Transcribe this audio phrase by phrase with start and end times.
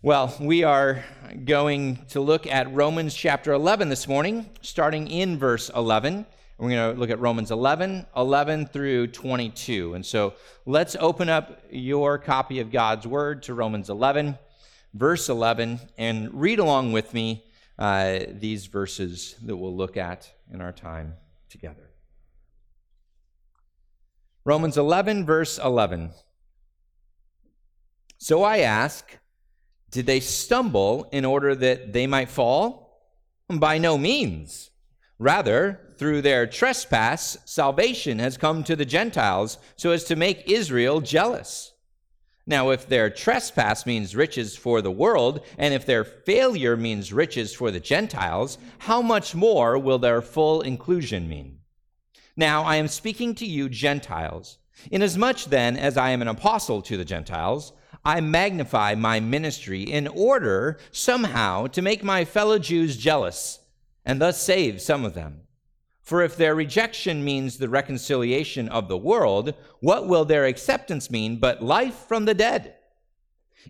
[0.00, 1.02] Well, we are
[1.44, 6.24] going to look at Romans chapter 11 this morning, starting in verse 11.
[6.56, 9.94] We're going to look at Romans 11, 11 through 22.
[9.94, 10.34] And so
[10.66, 14.38] let's open up your copy of God's Word to Romans 11,
[14.94, 17.44] verse 11, and read along with me
[17.76, 21.14] uh, these verses that we'll look at in our time
[21.50, 21.90] together.
[24.44, 26.12] Romans 11, verse 11.
[28.18, 29.18] So I ask,
[29.90, 33.02] did they stumble in order that they might fall?
[33.48, 34.70] By no means.
[35.18, 41.00] Rather, through their trespass, salvation has come to the Gentiles so as to make Israel
[41.00, 41.72] jealous.
[42.46, 47.54] Now, if their trespass means riches for the world, and if their failure means riches
[47.54, 51.58] for the Gentiles, how much more will their full inclusion mean?
[52.36, 54.58] Now, I am speaking to you, Gentiles.
[54.90, 57.72] Inasmuch then as I am an apostle to the Gentiles,
[58.08, 63.58] I magnify my ministry in order somehow to make my fellow Jews jealous
[64.02, 65.42] and thus save some of them.
[66.00, 71.38] For if their rejection means the reconciliation of the world, what will their acceptance mean
[71.38, 72.76] but life from the dead?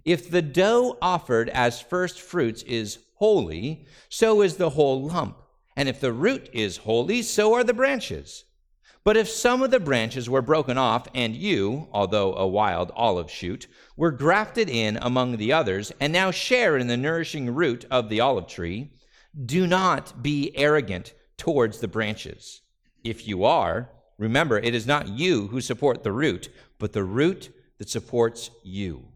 [0.04, 5.42] If the dough offered as first fruits is holy, so is the whole lump.
[5.74, 8.44] And if the root is holy, so are the branches.
[9.08, 13.30] But if some of the branches were broken off, and you, although a wild olive
[13.30, 18.10] shoot, were grafted in among the others, and now share in the nourishing root of
[18.10, 18.92] the olive tree,
[19.46, 22.60] do not be arrogant towards the branches.
[23.02, 27.48] If you are, remember it is not you who support the root, but the root
[27.78, 29.08] that supports you.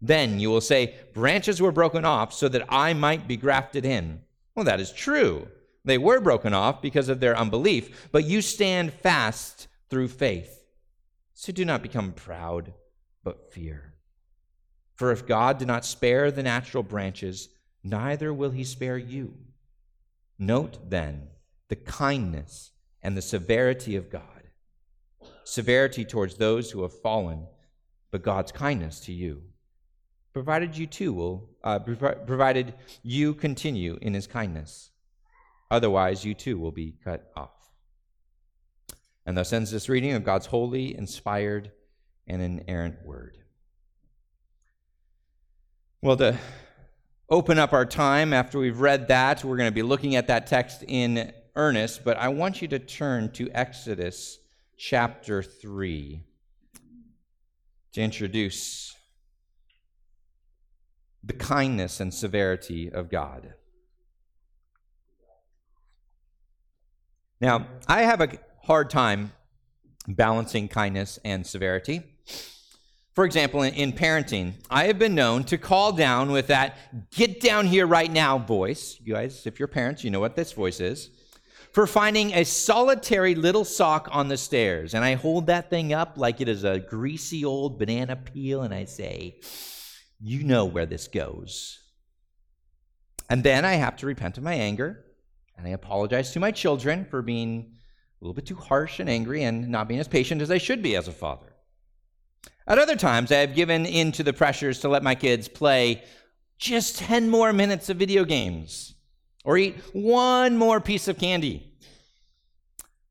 [0.00, 4.20] Then you will say, Branches were broken off so that I might be grafted in.
[4.54, 5.48] Well, that is true.
[5.84, 10.64] They were broken off because of their unbelief, but you stand fast through faith.
[11.34, 12.72] So do not become proud,
[13.22, 13.94] but fear.
[14.94, 17.48] For if God did not spare the natural branches,
[17.82, 19.34] neither will he spare you.
[20.38, 21.28] Note then
[21.68, 22.70] the kindness
[23.02, 24.22] and the severity of God.
[25.44, 27.46] Severity towards those who have fallen,
[28.10, 29.42] but God's kindness to you.
[30.32, 34.90] Provided you too will, uh, provided you continue in his kindness.
[35.70, 37.50] Otherwise, you too will be cut off.
[39.26, 41.72] And thus ends this reading of God's holy, inspired,
[42.26, 43.38] and inerrant word.
[46.02, 46.38] Well, to
[47.30, 50.46] open up our time after we've read that, we're going to be looking at that
[50.46, 54.38] text in earnest, but I want you to turn to Exodus
[54.76, 56.22] chapter 3
[57.92, 58.94] to introduce
[61.22, 63.54] the kindness and severity of God.
[67.44, 69.30] Now, I have a hard time
[70.08, 72.02] balancing kindness and severity.
[73.14, 76.78] For example, in, in, parenting, I have been known to call down with that
[77.10, 78.98] get down here right now voice.
[78.98, 81.10] You guys, if you're parents, you know what this voice is.
[81.74, 84.94] For finding a solitary little sock on the stairs.
[84.94, 88.72] And I hold that thing up like it is a greasy old banana peel and
[88.72, 89.40] I say,
[90.18, 91.78] You know where this goes.
[93.28, 95.03] And then I have to repent of my anger
[95.56, 97.72] and I apologize to my children for being
[98.20, 100.82] a little bit too harsh and angry and not being as patient as I should
[100.82, 101.54] be as a father.
[102.66, 106.02] At other times, I have given in to the pressures to let my kids play
[106.58, 108.94] just 10 more minutes of video games
[109.44, 111.70] or eat one more piece of candy.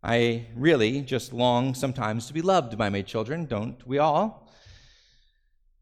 [0.01, 4.42] I really just long sometimes to be loved by my children, don't we all?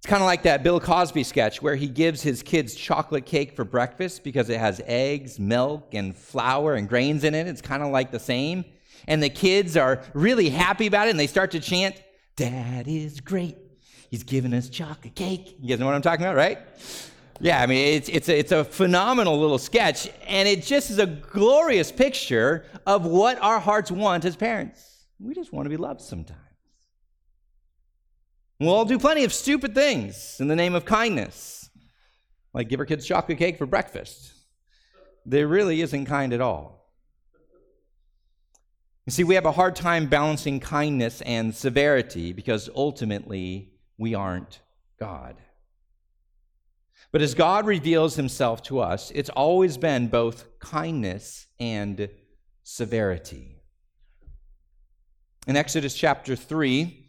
[0.02, 3.56] It's kind of like that Bill Cosby sketch where he gives his kids chocolate cake
[3.56, 7.46] for breakfast because it has eggs, milk, and flour and grains in it.
[7.46, 8.66] It's kind of like the same.
[9.08, 12.02] And the kids are really happy about it and they start to chant,
[12.36, 13.56] Dad is great.
[14.10, 15.56] He's giving us chocolate cake.
[15.62, 16.58] You guys know what I'm talking about, right?
[17.40, 20.98] Yeah, I mean, it's, it's, a, it's a phenomenal little sketch, and it just is
[20.98, 25.06] a glorious picture of what our hearts want as parents.
[25.20, 26.51] We just want to be loved sometimes.
[28.62, 31.72] We'll all do plenty of stupid things in the name of kindness,
[32.54, 34.34] like give our kids chocolate cake for breakfast.
[35.26, 36.94] There really isn't kind at all.
[39.08, 44.60] You see, we have a hard time balancing kindness and severity because ultimately we aren't
[45.00, 45.38] God.
[47.12, 52.10] But as God reveals himself to us, it's always been both kindness and
[52.62, 53.64] severity.
[55.48, 57.01] In Exodus chapter 3,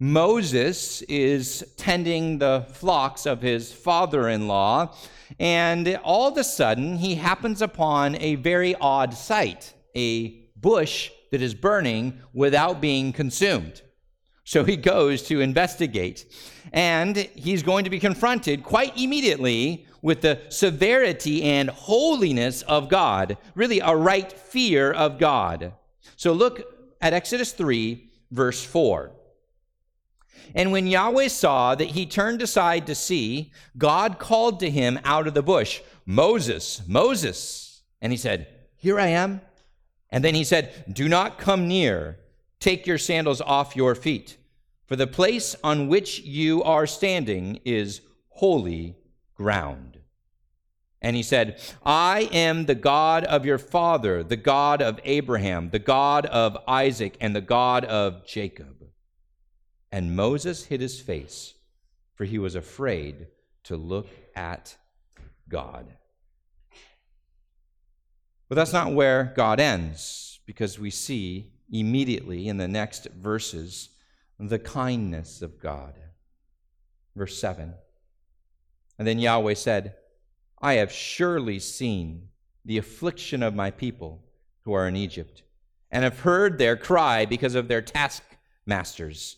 [0.00, 4.94] Moses is tending the flocks of his father in law,
[5.38, 11.42] and all of a sudden he happens upon a very odd sight a bush that
[11.42, 13.82] is burning without being consumed.
[14.44, 16.26] So he goes to investigate.
[16.72, 23.38] And he's going to be confronted quite immediately with the severity and holiness of God,
[23.54, 25.72] really a right fear of God.
[26.16, 26.62] So look
[27.00, 29.12] at Exodus 3, verse 4.
[30.54, 35.26] And when Yahweh saw that he turned aside to see, God called to him out
[35.26, 37.82] of the bush, Moses, Moses.
[38.00, 39.40] And he said, Here I am.
[40.10, 42.18] And then he said, Do not come near.
[42.60, 44.36] Take your sandals off your feet,
[44.86, 48.96] for the place on which you are standing is holy
[49.34, 49.98] ground.
[51.02, 55.78] And he said, I am the God of your father, the God of Abraham, the
[55.78, 58.83] God of Isaac, and the God of Jacob.
[59.94, 61.54] And Moses hid his face,
[62.16, 63.28] for he was afraid
[63.62, 64.76] to look at
[65.48, 65.86] God.
[68.48, 73.90] But that's not where God ends, because we see immediately in the next verses
[74.40, 75.94] the kindness of God.
[77.14, 77.72] Verse 7
[78.98, 79.94] And then Yahweh said,
[80.60, 82.30] I have surely seen
[82.64, 84.24] the affliction of my people
[84.62, 85.44] who are in Egypt,
[85.92, 89.36] and have heard their cry because of their taskmasters.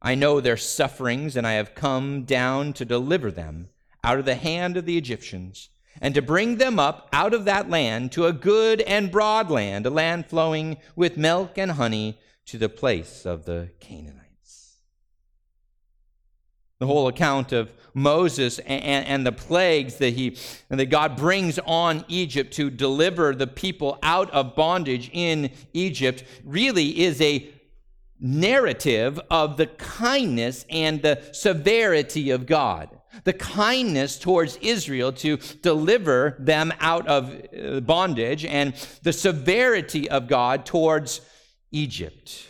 [0.00, 3.68] I know their sufferings, and I have come down to deliver them
[4.04, 7.68] out of the hand of the Egyptians and to bring them up out of that
[7.68, 12.56] land to a good and broad land, a land flowing with milk and honey, to
[12.56, 14.76] the place of the Canaanites.
[16.78, 22.04] The whole account of Moses and, and, the plagues that he that God brings on
[22.08, 27.50] Egypt to deliver the people out of bondage in Egypt really is a
[28.20, 36.36] narrative of the kindness and the severity of God the kindness towards Israel to deliver
[36.38, 41.20] them out of uh, bondage and the severity of God towards
[41.70, 42.46] Egypt.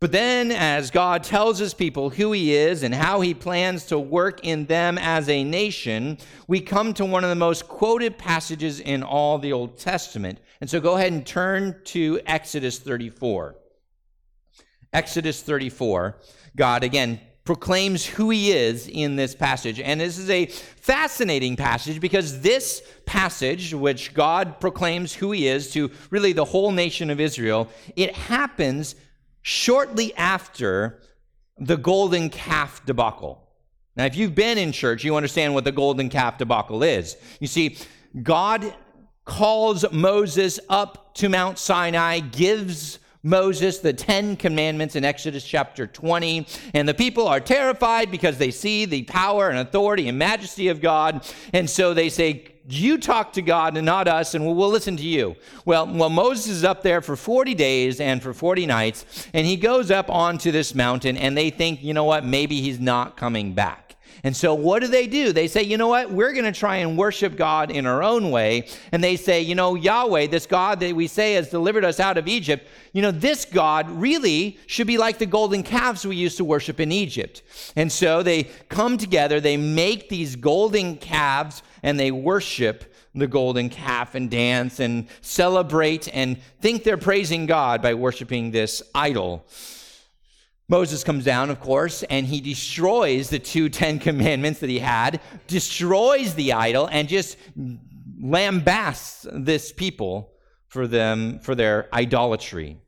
[0.00, 3.98] But then, as God tells his people who he is and how he plans to
[3.98, 8.80] work in them as a nation, we come to one of the most quoted passages
[8.80, 10.40] in all the Old Testament.
[10.60, 13.56] And so go ahead and turn to Exodus 34.
[14.94, 16.16] Exodus 34,
[16.56, 19.78] God again proclaims who he is in this passage.
[19.78, 25.70] And this is a fascinating passage because this passage, which God proclaims who he is
[25.72, 28.94] to really the whole nation of Israel, it happens
[29.42, 31.02] shortly after
[31.58, 33.46] the golden calf debacle.
[33.94, 37.16] Now, if you've been in church, you understand what the golden calf debacle is.
[37.40, 37.76] You see,
[38.22, 38.74] God
[39.24, 46.46] calls Moses up to Mount Sinai, gives Moses the Ten Commandments in Exodus chapter 20.
[46.74, 50.80] And the people are terrified because they see the power and authority and majesty of
[50.80, 51.26] God.
[51.52, 55.02] And so they say, you talk to God and not us, and we'll, listen to
[55.02, 55.36] you.
[55.64, 59.56] Well, well, Moses is up there for 40 days and for 40 nights, and he
[59.56, 63.52] goes up onto this mountain, and they think, you know what, maybe he's not coming
[63.52, 63.83] back.
[64.24, 65.32] And so, what do they do?
[65.32, 66.10] They say, you know what?
[66.10, 68.66] We're going to try and worship God in our own way.
[68.90, 72.16] And they say, you know, Yahweh, this God that we say has delivered us out
[72.16, 76.38] of Egypt, you know, this God really should be like the golden calves we used
[76.38, 77.42] to worship in Egypt.
[77.76, 83.68] And so they come together, they make these golden calves, and they worship the golden
[83.68, 89.44] calf and dance and celebrate and think they're praising God by worshiping this idol.
[90.68, 95.20] Moses comes down, of course, and he destroys the two Ten Commandments that he had,
[95.46, 97.36] destroys the idol, and just
[98.20, 100.32] lambasts this people
[100.66, 102.78] for them for their idolatry.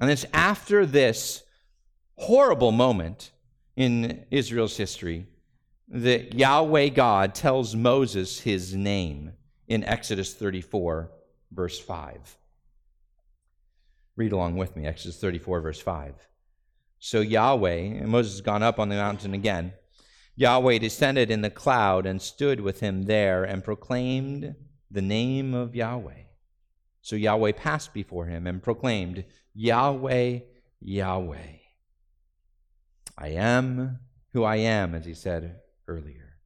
[0.00, 1.42] And it's after this
[2.16, 3.32] horrible moment
[3.76, 5.26] in Israel's history
[5.88, 9.32] that Yahweh God tells Moses his name
[9.66, 11.10] in Exodus 34,
[11.50, 12.38] verse 5.
[14.16, 16.14] Read along with me, Exodus 34, verse 5.
[17.04, 19.72] So Yahweh, and Moses has gone up on the mountain again.
[20.36, 24.54] Yahweh descended in the cloud and stood with him there and proclaimed
[24.88, 26.22] the name of Yahweh.
[27.00, 30.38] So Yahweh passed before him and proclaimed, Yahweh,
[30.80, 31.56] Yahweh.
[33.18, 33.98] I am
[34.32, 35.56] who I am, as he said
[35.88, 36.36] earlier.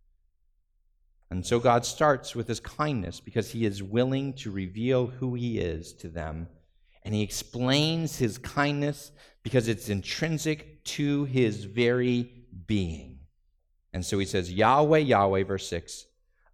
[1.30, 5.58] And so God starts with his kindness because he is willing to reveal who he
[5.58, 6.48] is to them.
[7.06, 9.12] And he explains his kindness
[9.44, 12.32] because it's intrinsic to his very
[12.66, 13.20] being.
[13.92, 16.06] And so he says, Yahweh, Yahweh, verse 6,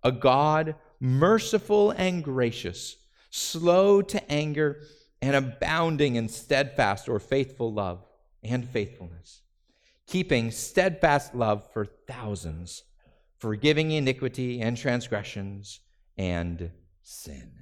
[0.03, 2.99] a God merciful and gracious,
[3.31, 4.83] slow to anger,
[5.23, 8.05] and abounding in steadfast or faithful love
[8.43, 9.41] and faithfulness,
[10.07, 12.83] keeping steadfast love for thousands,
[13.39, 15.81] forgiving iniquity and transgressions
[16.19, 16.71] and
[17.03, 17.62] sin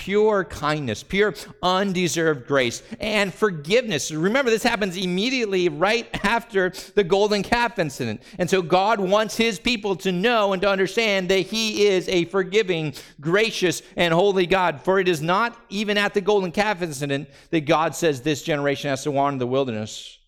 [0.00, 4.10] pure kindness, pure undeserved grace, and forgiveness.
[4.10, 8.22] Remember, this happens immediately right after the golden calf incident.
[8.38, 12.24] And so God wants his people to know and to understand that he is a
[12.24, 14.80] forgiving, gracious, and holy God.
[14.80, 18.88] For it is not even at the golden calf incident that God says this generation
[18.88, 20.18] has to wander the wilderness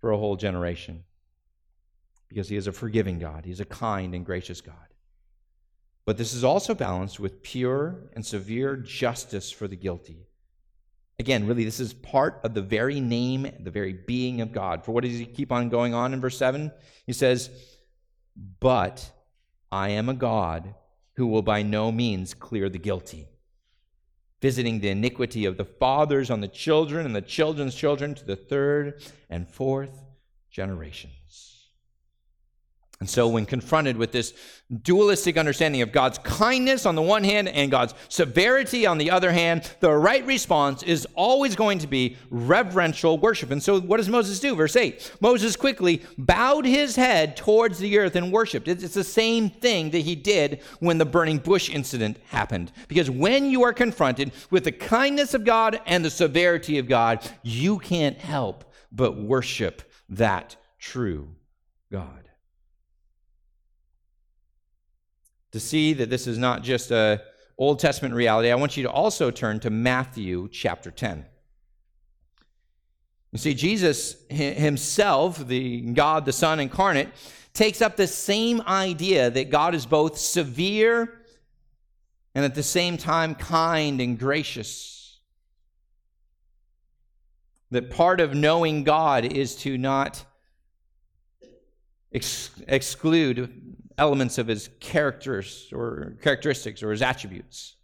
[0.00, 1.02] for a whole generation.
[2.28, 4.87] Because he is a forgiving God, he's a kind and gracious God.
[6.08, 10.26] But this is also balanced with pure and severe justice for the guilty.
[11.18, 14.86] Again, really, this is part of the very name, the very being of God.
[14.86, 16.72] For what does he keep on going on in verse 7?
[17.04, 17.50] He says,
[18.58, 19.12] But
[19.70, 20.74] I am a God
[21.16, 23.28] who will by no means clear the guilty,
[24.40, 28.34] visiting the iniquity of the fathers on the children and the children's children to the
[28.34, 30.06] third and fourth
[30.50, 31.17] generations.
[33.00, 34.34] And so, when confronted with this
[34.82, 39.30] dualistic understanding of God's kindness on the one hand and God's severity on the other
[39.30, 43.52] hand, the right response is always going to be reverential worship.
[43.52, 44.56] And so, what does Moses do?
[44.56, 48.66] Verse 8 Moses quickly bowed his head towards the earth and worshiped.
[48.66, 52.72] It's the same thing that he did when the burning bush incident happened.
[52.88, 57.24] Because when you are confronted with the kindness of God and the severity of God,
[57.44, 61.28] you can't help but worship that true
[61.92, 62.27] God.
[65.52, 67.22] To see that this is not just a
[67.56, 71.24] Old Testament reality, I want you to also turn to Matthew chapter 10.
[73.32, 77.08] You see, Jesus himself, the God, the Son incarnate,
[77.52, 81.22] takes up the same idea that God is both severe
[82.34, 85.18] and at the same time kind and gracious.
[87.70, 90.24] That part of knowing God is to not
[92.14, 93.67] ex- exclude
[93.98, 97.76] elements of his characters or characteristics or his attributes.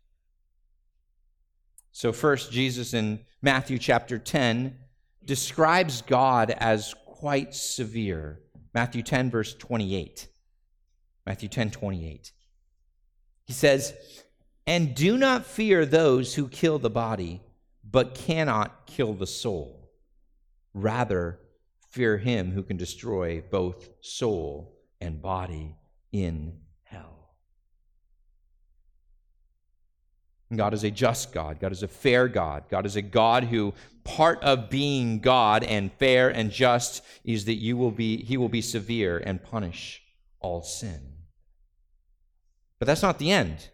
[1.93, 4.77] So, first, Jesus in Matthew chapter 10
[5.25, 8.41] describes God as quite severe.
[8.73, 10.29] Matthew 10, verse 28.
[11.27, 12.33] Matthew 10, 28.
[13.45, 13.95] He says,
[14.67, 17.43] And do not fear those who kill the body,
[17.89, 19.91] but cannot kill the soul.
[20.73, 21.39] Rather,
[21.91, 25.77] fear him who can destroy both soul and body
[26.15, 26.53] in
[26.85, 27.35] hell.
[30.55, 31.59] God is a just God.
[31.59, 32.65] God is a fair God.
[32.71, 37.55] God is a God who, part of being God and fair and just, is that
[37.55, 40.03] you will be, he will be severe and punish
[40.39, 41.01] all sin.
[42.79, 43.71] But that's not the end.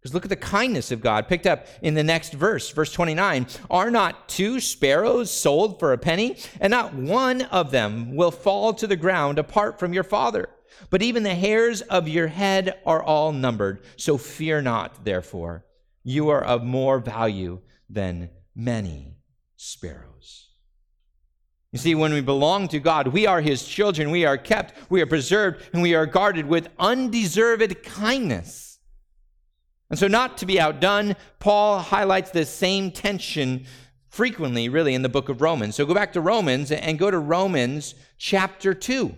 [0.00, 3.48] Because look at the kindness of God picked up in the next verse, verse 29.
[3.70, 6.38] Are not two sparrows sold for a penny?
[6.58, 10.48] And not one of them will fall to the ground apart from your Father.
[10.90, 13.82] But even the hairs of your head are all numbered.
[13.96, 15.64] So fear not, therefore.
[16.02, 19.16] You are of more value than many
[19.56, 20.46] sparrows.
[21.72, 24.10] You see, when we belong to God, we are His children.
[24.10, 28.78] We are kept, we are preserved, and we are guarded with undeserved kindness.
[29.90, 33.66] And so, not to be outdone, Paul highlights this same tension
[34.08, 35.74] frequently, really, in the book of Romans.
[35.74, 39.14] So, go back to Romans and go to Romans chapter 2.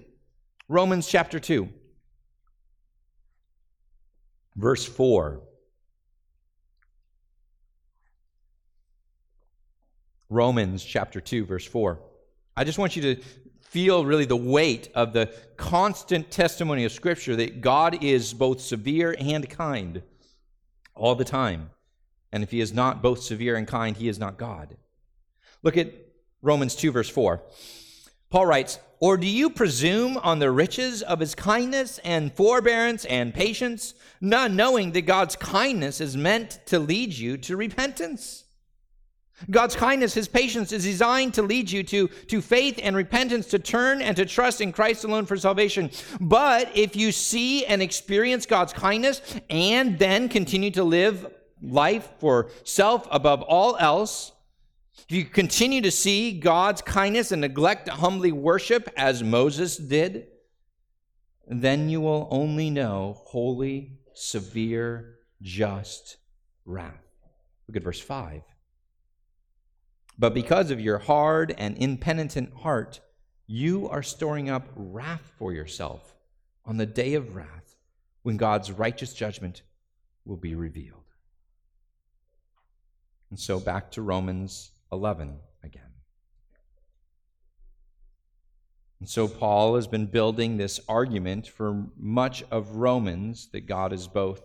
[0.71, 1.67] Romans chapter 2,
[4.55, 5.41] verse 4.
[10.29, 11.99] Romans chapter 2, verse 4.
[12.55, 13.23] I just want you to
[13.63, 19.17] feel really the weight of the constant testimony of Scripture that God is both severe
[19.19, 20.03] and kind
[20.95, 21.71] all the time.
[22.31, 24.77] And if He is not both severe and kind, He is not God.
[25.63, 25.95] Look at
[26.43, 27.43] Romans 2, verse 4.
[28.29, 33.33] Paul writes, Or do you presume on the riches of his kindness and forbearance and
[33.33, 38.45] patience, not knowing that God's kindness is meant to lead you to repentance?
[39.49, 43.61] God's kindness, his patience is designed to lead you to, to faith and repentance, to
[43.61, 45.91] turn and to trust in Christ alone for salvation.
[46.21, 52.51] But if you see and experience God's kindness and then continue to live life for
[52.65, 54.33] self above all else,
[55.07, 60.27] if you continue to see God's kindness and neglect to humbly worship as Moses did,
[61.47, 66.17] then you will only know holy, severe, just
[66.65, 66.95] wrath.
[67.67, 68.43] Look at verse 5.
[70.19, 73.01] But because of your hard and impenitent heart,
[73.47, 76.15] you are storing up wrath for yourself
[76.65, 77.77] on the day of wrath
[78.23, 79.63] when God's righteous judgment
[80.25, 81.05] will be revealed.
[83.31, 85.83] And so back to Romans 11 again.
[89.01, 94.09] And so Paul has been building this argument for much of Romans that God is
[94.09, 94.43] both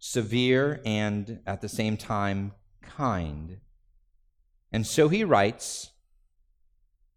[0.00, 3.58] severe, and at the same time kind.
[4.72, 5.90] And so he writes,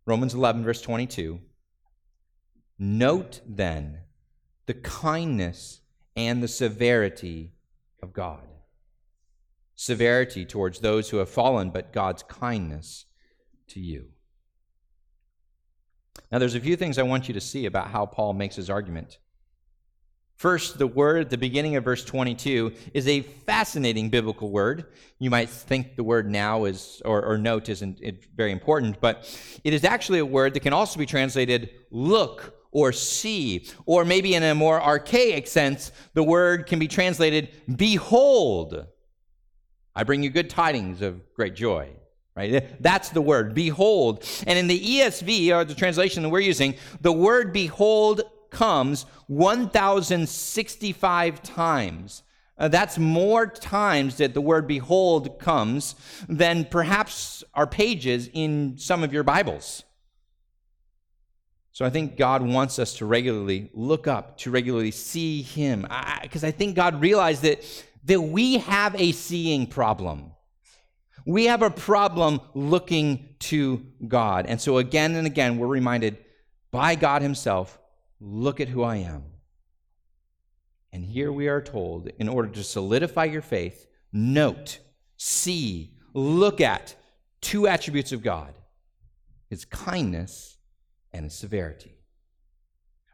[0.05, 1.39] Romans 11, verse 22
[2.77, 3.99] Note then
[4.65, 5.79] the kindness
[6.15, 7.53] and the severity
[8.01, 8.47] of God.
[9.83, 13.03] Severity towards those who have fallen, but God's kindness
[13.67, 14.11] to you.
[16.31, 18.69] Now, there's a few things I want you to see about how Paul makes his
[18.69, 19.17] argument.
[20.37, 24.85] First, the word at the beginning of verse 22 is a fascinating biblical word.
[25.19, 27.99] You might think the word now is, or, or note isn't
[28.37, 32.93] very important, but it is actually a word that can also be translated look or
[32.93, 33.67] see.
[33.85, 38.87] Or maybe in a more archaic sense, the word can be translated behold.
[39.95, 41.89] I bring you good tidings of great joy.
[42.35, 42.81] Right?
[42.81, 44.27] That's the word, behold.
[44.47, 51.43] And in the ESV, or the translation that we're using, the word behold comes 1,065
[51.43, 52.23] times.
[52.57, 55.93] Uh, that's more times that the word behold comes
[56.27, 59.83] than perhaps our pages in some of your Bibles.
[61.71, 65.87] So I think God wants us to regularly look up, to regularly see Him,
[66.21, 67.63] because I, I think God realized that,
[68.05, 70.31] that we have a seeing problem.
[71.25, 74.45] We have a problem looking to God.
[74.45, 76.17] And so again and again, we're reminded
[76.71, 77.79] by God Himself
[78.19, 79.23] look at who I am.
[80.91, 84.79] And here we are told, in order to solidify your faith, note,
[85.17, 86.95] see, look at
[87.41, 88.53] two attributes of God
[89.49, 90.57] His kindness
[91.13, 91.95] and his severity.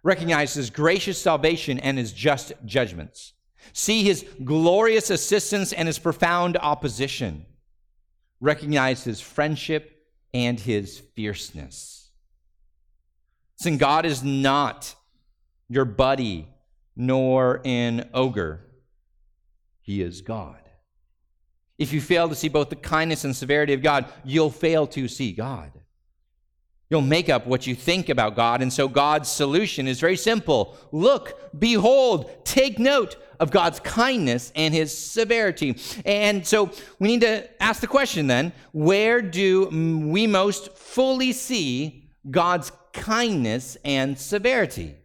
[0.03, 3.33] Recognize his gracious salvation and his just judgments.
[3.73, 7.45] See his glorious assistance and his profound opposition.
[8.39, 12.09] Recognize his friendship and his fierceness.
[13.57, 14.95] Sin God is not
[15.67, 16.47] your buddy
[16.95, 18.61] nor an ogre.
[19.81, 20.57] He is God.
[21.77, 25.07] If you fail to see both the kindness and severity of God, you'll fail to
[25.07, 25.71] see God.
[26.89, 28.63] You'll make up what you think about God.
[28.63, 34.73] And so God's solution is very simple look, behold, take note of God's kindness and
[34.73, 35.77] his severity.
[36.03, 39.67] And so we need to ask the question then where do
[40.11, 44.95] we most fully see God's kindness and severity?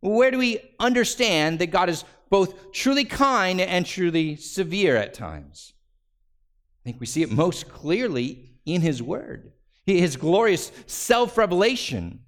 [0.00, 5.72] Where do we understand that God is both truly kind and truly severe at times?
[6.82, 9.53] I think we see it most clearly in his word
[9.86, 12.20] his glorious self revelation.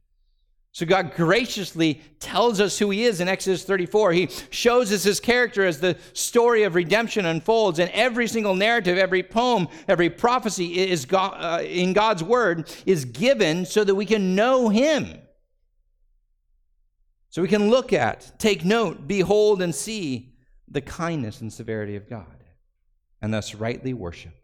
[0.72, 4.12] So God graciously tells us who he is in Exodus 34.
[4.12, 7.78] He shows us his character as the story of redemption unfolds.
[7.78, 13.06] And every single narrative, every poem, every prophecy is God, uh, in God's word is
[13.06, 15.18] given so that we can know him.
[17.30, 20.34] So we can look at, take note, behold, and see
[20.68, 22.44] the kindness and severity of God,
[23.22, 24.34] and thus rightly worship.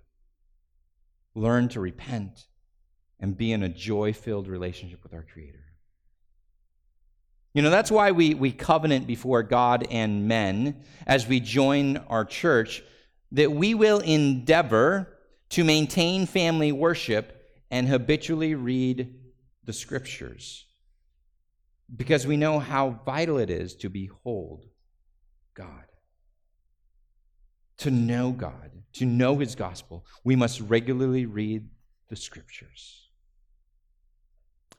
[1.35, 2.47] Learn to repent
[3.23, 5.61] and be in a joy filled relationship with our Creator.
[7.55, 12.25] You know, that's why we, we covenant before God and men as we join our
[12.25, 12.83] church
[13.31, 15.19] that we will endeavor
[15.51, 17.39] to maintain family worship
[17.71, 19.15] and habitually read
[19.65, 20.67] the scriptures
[21.95, 24.65] because we know how vital it is to behold
[25.55, 25.85] God.
[27.79, 31.69] To know God, to know His gospel, we must regularly read
[32.09, 33.02] the scriptures.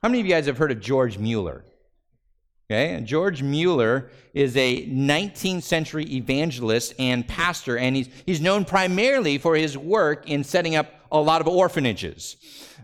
[0.03, 1.63] How many of you guys have heard of George Mueller?
[2.69, 8.65] Okay, and George Mueller is a 19th century evangelist and pastor, and he's, he's known
[8.65, 12.35] primarily for his work in setting up a lot of orphanages.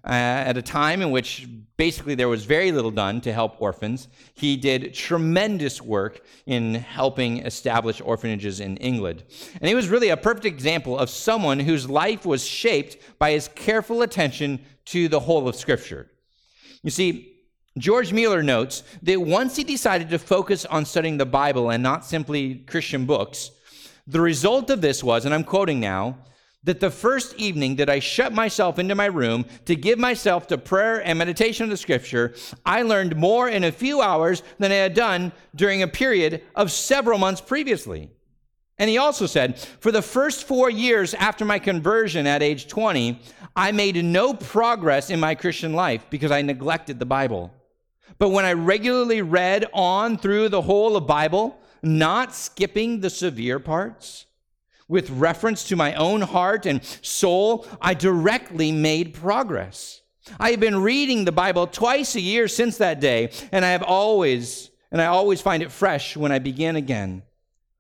[0.06, 4.08] Uh, at a time in which basically there was very little done to help orphans,
[4.34, 9.26] he did tremendous work in helping establish orphanages in England.
[9.60, 13.50] And he was really a perfect example of someone whose life was shaped by his
[13.56, 16.10] careful attention to the whole of Scripture.
[16.84, 17.36] You see,
[17.78, 22.06] George Mueller notes that once he decided to focus on studying the Bible and not
[22.06, 23.52] simply Christian books,
[24.08, 26.18] the result of this was, and I'm quoting now,
[26.64, 30.58] that the first evening that I shut myself into my room to give myself to
[30.58, 32.34] prayer and meditation of the scripture,
[32.66, 36.72] I learned more in a few hours than I had done during a period of
[36.72, 38.10] several months previously.
[38.80, 43.22] And he also said, for the first four years after my conversion at age 20,
[43.56, 47.54] I made no progress in my Christian life because I neglected the Bible.
[48.18, 53.60] But when I regularly read on through the whole of Bible, not skipping the severe
[53.60, 54.26] parts,
[54.88, 60.02] with reference to my own heart and soul, I directly made progress.
[60.40, 63.84] I have been reading the Bible twice a year since that day, and I have
[63.84, 67.24] always, and I always find it fresh when I begin again.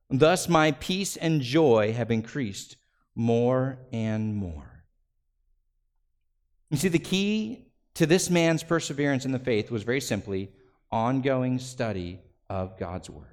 [0.10, 2.78] Thus my peace and joy have increased
[3.16, 4.84] more and more.
[6.72, 10.52] You see, the key to this man's perseverance in the faith was very simply
[10.92, 12.20] ongoing study
[12.50, 13.26] of God's Word.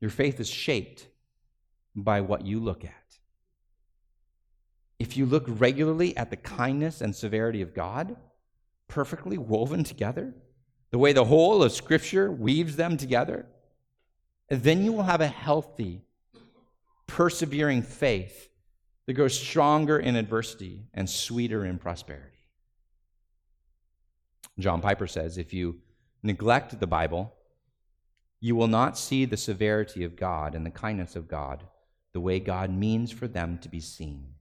[0.00, 1.06] Your faith is shaped
[1.94, 2.94] by what you look at.
[4.98, 8.16] If you look regularly at the kindness and severity of God,
[8.88, 10.34] perfectly woven together,
[10.90, 13.46] the way the whole of Scripture weaves them together,
[14.48, 16.02] then you will have a healthy,
[17.06, 18.48] persevering faith
[19.06, 22.38] that grows stronger in adversity and sweeter in prosperity.
[24.58, 25.80] John Piper says if you
[26.22, 27.34] neglect the Bible,
[28.40, 31.64] you will not see the severity of God and the kindness of God
[32.12, 34.34] the way God means for them to be seen.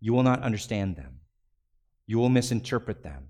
[0.00, 1.20] You will not understand them.
[2.06, 3.28] You will misinterpret them.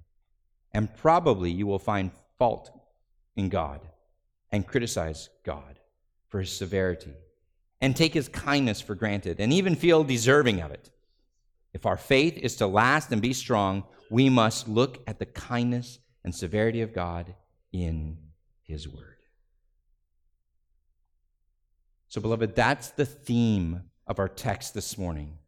[0.72, 2.70] And probably you will find fault
[3.36, 3.80] in God
[4.50, 5.78] and criticize God
[6.34, 7.14] for his severity
[7.80, 10.90] and take his kindness for granted and even feel deserving of it.
[11.72, 16.00] If our faith is to last and be strong, we must look at the kindness
[16.24, 17.36] and severity of God
[17.72, 18.18] in
[18.64, 19.18] his word.
[22.08, 25.38] So, beloved, that's the theme of our text this morning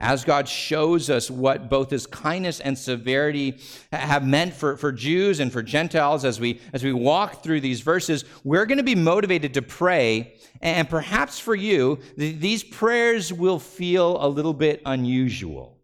[0.00, 3.58] as God shows us what both his kindness and severity
[3.92, 7.80] have meant for, for Jews and for Gentiles as we, as we walk through these
[7.80, 10.34] verses, we're going to be motivated to pray.
[10.62, 15.78] And perhaps for you, th- these prayers will feel a little bit unusual.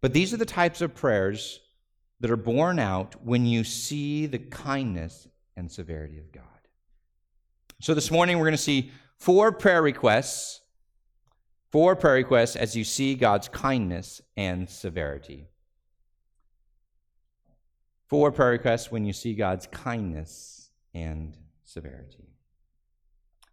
[0.00, 1.60] But these are the types of prayers
[2.20, 6.44] that are born out when you see the kindness and severity of God.
[7.80, 10.60] So this morning, we're going to see four prayer requests
[11.70, 15.48] Four prayer requests as you see God's kindness and severity.
[18.08, 22.28] Four prayer requests when you see God's kindness and severity.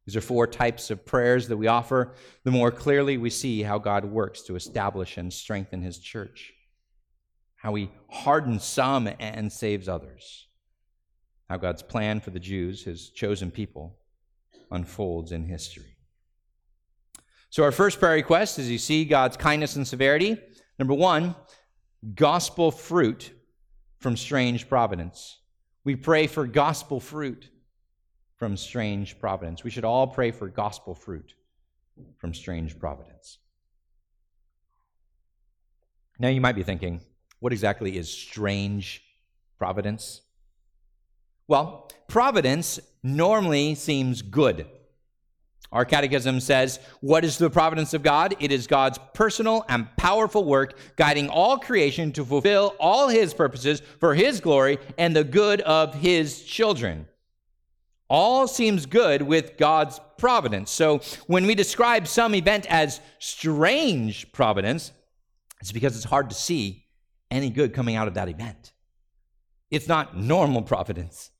[0.05, 2.13] These are four types of prayers that we offer.
[2.43, 6.53] The more clearly we see how God works to establish and strengthen his church,
[7.55, 10.47] how he hardens some and saves others,
[11.49, 13.97] how God's plan for the Jews, his chosen people,
[14.69, 15.92] unfolds in history.
[17.53, 20.39] So, our first prayer request is you see God's kindness and severity.
[20.79, 21.35] Number one,
[22.15, 23.31] gospel fruit
[23.99, 25.37] from strange providence.
[25.83, 27.51] We pray for gospel fruit
[28.37, 29.63] from strange providence.
[29.63, 31.35] We should all pray for gospel fruit
[32.17, 33.37] from strange providence.
[36.17, 37.01] Now, you might be thinking,
[37.39, 39.03] what exactly is strange
[39.59, 40.21] providence?
[41.47, 44.65] Well, providence normally seems good.
[45.73, 48.35] Our catechism says, What is the providence of God?
[48.39, 53.81] It is God's personal and powerful work guiding all creation to fulfill all his purposes
[53.99, 57.07] for his glory and the good of his children.
[58.07, 60.69] All seems good with God's providence.
[60.69, 64.91] So when we describe some event as strange providence,
[65.59, 66.85] it's because it's hard to see
[67.31, 68.73] any good coming out of that event.
[69.71, 71.31] It's not normal providence,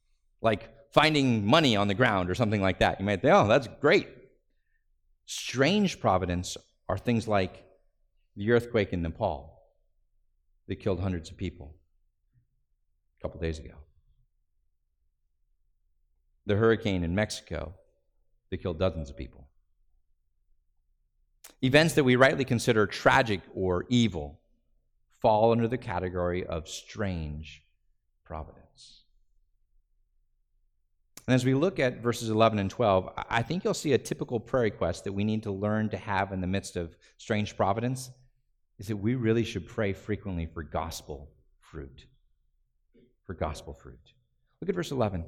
[0.42, 3.00] like finding money on the ground or something like that.
[3.00, 4.08] You might think, oh, that's great.
[5.26, 6.58] Strange providence
[6.90, 7.64] are things like
[8.36, 9.62] the earthquake in Nepal
[10.68, 11.76] that killed hundreds of people
[13.20, 13.76] a couple days ago,
[16.46, 17.74] the hurricane in Mexico
[18.50, 19.48] that killed dozens of people.
[21.62, 24.40] Events that we rightly consider tragic or evil
[25.22, 27.64] fall under the category of strange
[28.26, 28.63] providence.
[31.28, 34.40] And as we look at verses 11 and 12, I think you'll see a typical
[34.40, 38.12] prayer request that we need to learn to have in the midst of strange providence
[38.80, 41.32] is that we really should pray frequently for gospel
[41.62, 42.06] fruit.
[43.26, 44.14] For gospel fruit.
[44.60, 45.26] Look at verse 11.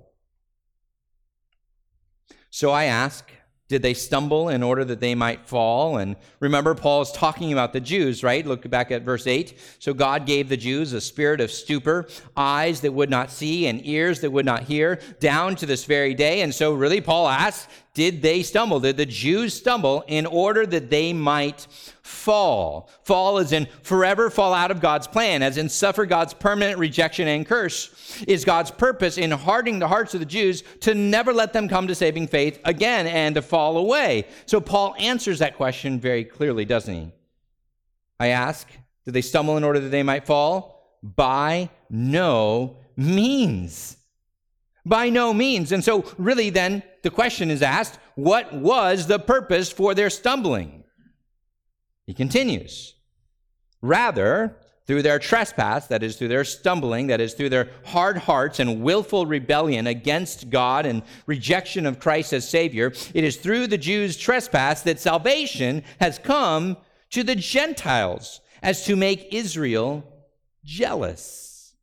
[2.49, 3.29] So I ask,
[3.67, 5.97] did they stumble in order that they might fall?
[5.97, 8.45] And remember, Paul is talking about the Jews, right?
[8.45, 9.57] Look back at verse 8.
[9.79, 13.83] So God gave the Jews a spirit of stupor, eyes that would not see, and
[13.83, 16.41] ears that would not hear, down to this very day.
[16.41, 18.79] And so, really, Paul asks, did they stumble?
[18.79, 21.65] Did the Jews stumble in order that they might
[22.05, 22.87] fall?
[23.01, 27.27] Fall as in forever fall out of God's plan, as in suffer God's permanent rejection
[27.27, 28.23] and curse.
[28.27, 31.87] Is God's purpose in hardening the hearts of the Jews to never let them come
[31.87, 34.27] to saving faith again and to fall away?
[34.45, 37.11] So Paul answers that question very clearly, doesn't he?
[38.19, 38.67] I ask,
[39.03, 40.99] did they stumble in order that they might fall?
[41.01, 43.97] By no means.
[44.85, 45.71] By no means.
[45.71, 50.84] And so, really, then, the question is asked what was the purpose for their stumbling?
[52.05, 52.95] He continues.
[53.81, 58.59] Rather, through their trespass, that is, through their stumbling, that is, through their hard hearts
[58.59, 63.77] and willful rebellion against God and rejection of Christ as Savior, it is through the
[63.77, 66.77] Jews' trespass that salvation has come
[67.11, 70.03] to the Gentiles as to make Israel
[70.63, 71.73] jealous.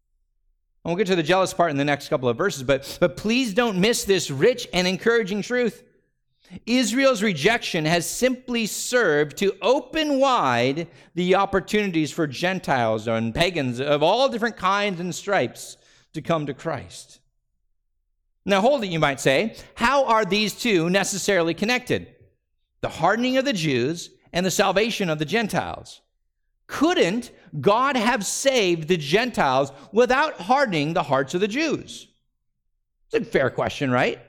[0.85, 3.17] And we'll get to the jealous part in the next couple of verses, but, but
[3.17, 5.83] please don't miss this rich and encouraging truth.
[6.67, 14.03] Israel's rejection has simply served to open wide the opportunities for Gentiles and pagans of
[14.03, 15.77] all different kinds and stripes
[16.15, 17.21] to come to Christ.
[18.45, 19.57] Now, hold it, you might say.
[19.75, 22.09] How are these two necessarily connected?
[22.81, 26.01] The hardening of the Jews and the salvation of the Gentiles.
[26.67, 32.09] Couldn't God have saved the Gentiles without hardening the hearts of the Jews?
[33.13, 34.21] It's a fair question, right?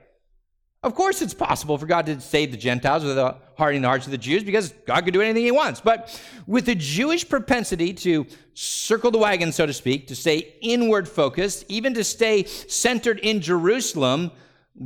[0.84, 4.12] Of course, it's possible for God to save the Gentiles without hardening the hearts of
[4.12, 5.80] the Jews because God could do anything he wants.
[5.80, 11.08] But with the Jewish propensity to circle the wagon, so to speak, to stay inward
[11.08, 14.32] focused, even to stay centered in Jerusalem,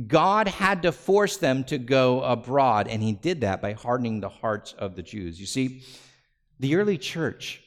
[0.06, 2.86] God had to force them to go abroad.
[2.86, 5.40] And he did that by hardening the hearts of the Jews.
[5.40, 5.82] You see,
[6.60, 7.60] the early church,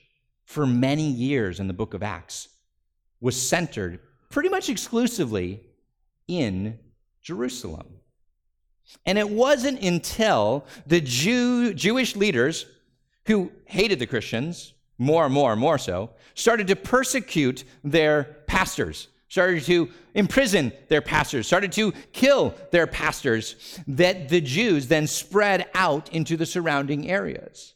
[0.46, 2.48] for many years in the book of Acts,
[3.20, 5.65] was centered pretty much exclusively
[6.30, 6.80] in
[7.22, 7.88] Jerusalem.
[9.06, 12.66] And it wasn't until the Jew, Jewish leaders
[13.26, 19.08] who hated the Christians, more and more and more so, started to persecute their pastors,
[19.28, 25.68] started to imprison their pastors, started to kill their pastors, that the Jews then spread
[25.74, 27.74] out into the surrounding areas.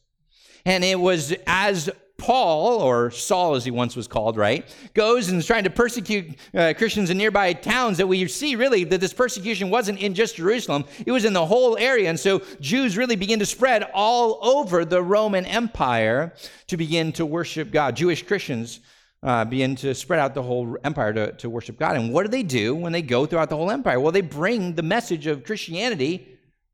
[0.65, 5.37] And it was as Paul, or Saul as he once was called, right, goes and
[5.37, 9.13] is trying to persecute uh, Christians in nearby towns that we see really that this
[9.13, 12.09] persecution wasn't in just Jerusalem, it was in the whole area.
[12.09, 16.33] And so Jews really begin to spread all over the Roman Empire
[16.67, 17.95] to begin to worship God.
[17.95, 18.79] Jewish Christians
[19.21, 21.97] uh, begin to spread out the whole empire to, to worship God.
[21.97, 23.99] And what do they do when they go throughout the whole empire?
[23.99, 26.27] Well, they bring the message of Christianity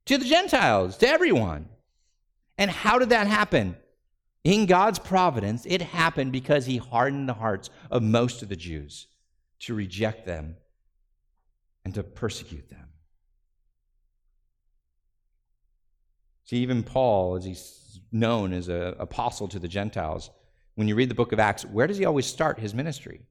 [0.06, 1.68] to the Gentiles, to everyone.
[2.58, 3.76] And how did that happen?
[4.44, 9.08] In God's providence, it happened because he hardened the hearts of most of the Jews
[9.60, 10.56] to reject them
[11.86, 12.88] and to persecute them.
[16.46, 20.32] See, even Paul, as he's known as an apostle to the Gentiles,
[20.76, 23.22] when you read the book of Acts, where does he always start his ministry?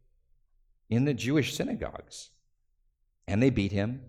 [0.89, 2.31] In the Jewish synagogues.
[3.27, 4.03] And they beat him,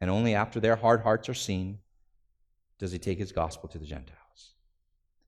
[0.00, 1.78] and only after their hard hearts are seen
[2.78, 4.23] does he take his gospel to the Gentiles.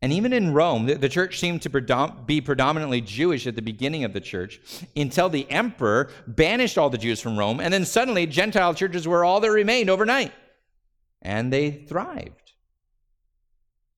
[0.07, 4.13] And even in Rome, the, church seemed to be predominantly Jewish at the beginning of
[4.13, 4.61] the church
[4.95, 7.59] until the emperor banished all the Jews from Rome.
[7.59, 10.33] And then suddenly, Gentile churches were all that remained overnight.
[11.23, 12.53] And they thrived.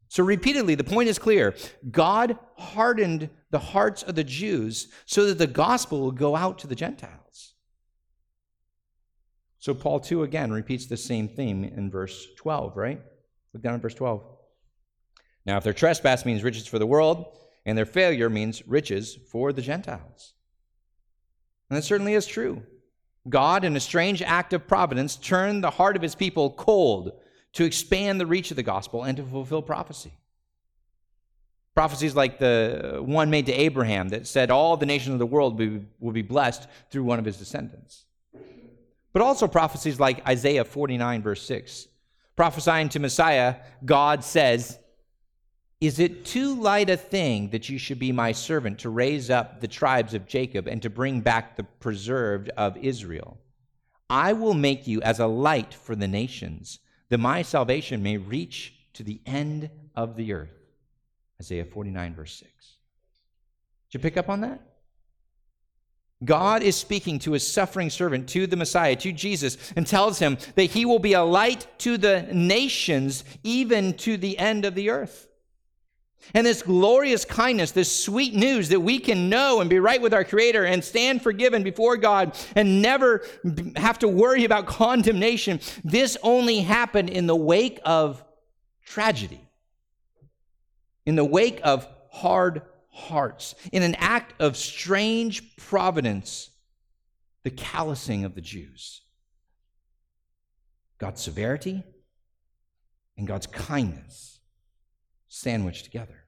[0.09, 1.55] So, repeatedly, the point is clear
[1.91, 6.67] God hardened the hearts of the Jews so that the gospel will go out to
[6.67, 7.53] the Gentiles.
[9.59, 13.03] So, Paul, too, again repeats the same theme in verse 12, right?
[13.53, 14.38] Look down at verse 12.
[15.49, 17.25] Now, if their trespass means riches for the world,
[17.65, 20.35] and their failure means riches for the Gentiles.
[21.71, 22.63] And that certainly is true.
[23.31, 27.13] God, in a strange act of providence, turned the heart of his people cold
[27.55, 30.13] to expand the reach of the gospel and to fulfill prophecy.
[31.75, 35.59] Prophecies like the one made to Abraham that said all the nations of the world
[35.99, 38.05] will be, blessed through one of his descendants.
[39.15, 41.89] But also prophecies like Isaiah 49, verse 6.
[42.37, 44.79] Prophesying to Messiah, God says,
[45.81, 49.61] is it too light a thing that you should be my servant to raise up
[49.61, 53.39] the tribes of Jacob and to bring back the preserved of Israel?
[54.11, 58.75] I will make you as a light for the nations, that my salvation may reach
[58.95, 60.51] to the end of the earth.
[61.41, 62.51] Isaiah 49, verse 6.
[63.91, 64.61] Did you pick up on that?
[66.25, 70.37] God is speaking to his suffering servant, to the Messiah, to Jesus, and tells him
[70.57, 74.91] that he will be a light to the nations, even to the end of the
[74.91, 75.28] earth.
[76.35, 80.13] And this glorious kindness, this sweet news that we can know and be right with
[80.13, 83.25] our Creator and stand forgiven before God and never
[83.77, 88.23] have to worry about condemnation, this only happened in the wake of
[88.85, 89.41] tragedy,
[91.07, 96.51] in the wake of hard hearts, in an act of strange providence,
[97.43, 99.03] the callousing of the Jews.
[100.99, 101.85] God's severity
[103.17, 104.38] and God's kindness
[105.41, 106.27] sandwiched together.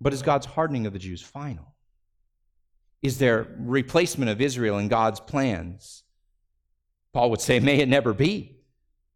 [0.00, 1.74] But is God's hardening of the Jews final?
[3.02, 6.02] Is there replacement of Israel in God's plans?
[7.12, 8.56] Paul would say, may it never be.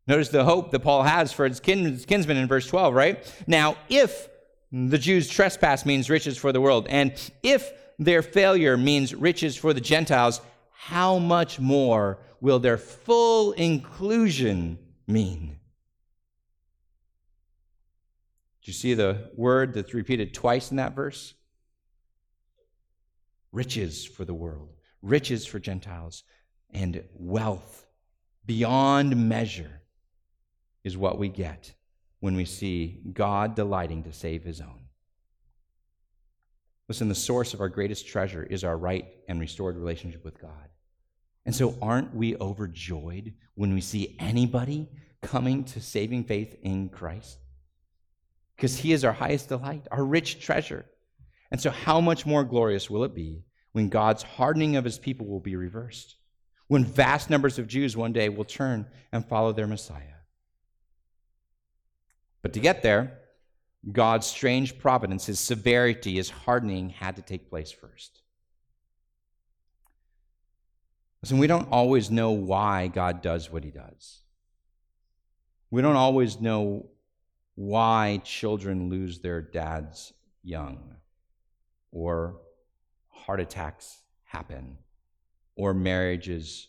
[0.06, 3.42] Notice the hope that Paul has for his kinsmen in verse 12, right?
[3.46, 4.28] Now, if
[4.70, 6.86] the Jews' trespass means riches for the world.
[6.88, 7.12] And
[7.42, 10.40] if their failure means riches for the Gentiles,
[10.72, 15.58] how much more will their full inclusion mean?
[18.68, 21.32] Do you see the word that's repeated twice in that verse?
[23.50, 26.22] Riches for the world, riches for Gentiles,
[26.68, 27.86] and wealth
[28.44, 29.80] beyond measure
[30.84, 31.72] is what we get
[32.20, 34.82] when we see God delighting to save his own.
[36.88, 40.68] Listen, the source of our greatest treasure is our right and restored relationship with God.
[41.46, 44.90] And so, aren't we overjoyed when we see anybody
[45.22, 47.38] coming to saving faith in Christ?
[48.58, 50.84] Because he is our highest delight, our rich treasure.
[51.52, 55.28] And so, how much more glorious will it be when God's hardening of his people
[55.28, 56.16] will be reversed?
[56.66, 60.02] When vast numbers of Jews one day will turn and follow their Messiah?
[62.42, 63.20] But to get there,
[63.92, 68.22] God's strange providence, his severity, his hardening had to take place first.
[71.22, 74.18] Listen, we don't always know why God does what he does.
[75.70, 76.90] We don't always know
[77.58, 80.12] why children lose their dads
[80.44, 80.94] young,
[81.90, 82.36] or
[83.08, 84.78] heart attacks happen,
[85.56, 86.68] or marriages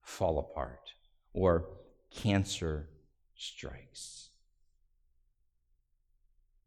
[0.00, 0.94] fall apart,
[1.34, 1.66] or
[2.10, 2.88] cancer
[3.36, 4.30] strikes.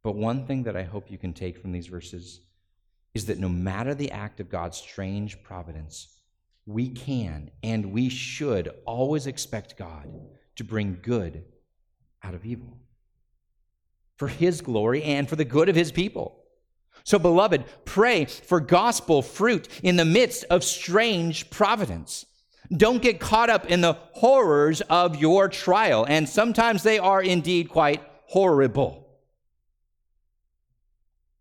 [0.03, 2.41] But one thing that I hope you can take from these verses
[3.15, 6.19] is that no matter the act of God's strange providence,
[6.67, 10.13] we can and we should always expect God
[10.57, 11.43] to bring good
[12.21, 12.77] out of evil
[14.17, 16.43] for his glory and for the good of his people.
[17.03, 22.25] So, beloved, pray for gospel fruit in the midst of strange providence.
[22.75, 27.69] Don't get caught up in the horrors of your trial, and sometimes they are indeed
[27.69, 29.07] quite horrible.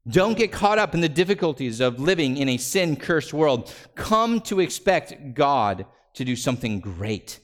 [0.08, 3.74] Don't get caught up in the difficulties of living in a sin cursed world.
[3.96, 7.40] Come to expect God to do something great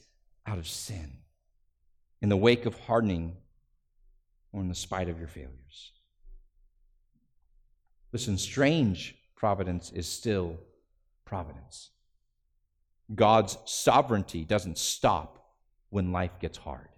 [0.47, 1.17] out of sin
[2.21, 3.35] in the wake of hardening
[4.53, 5.91] or in the spite of your failures.
[8.13, 10.57] Listen, strange providence is still
[11.25, 11.89] providence.
[13.13, 15.55] God's sovereignty doesn't stop
[15.89, 16.89] when life gets hard.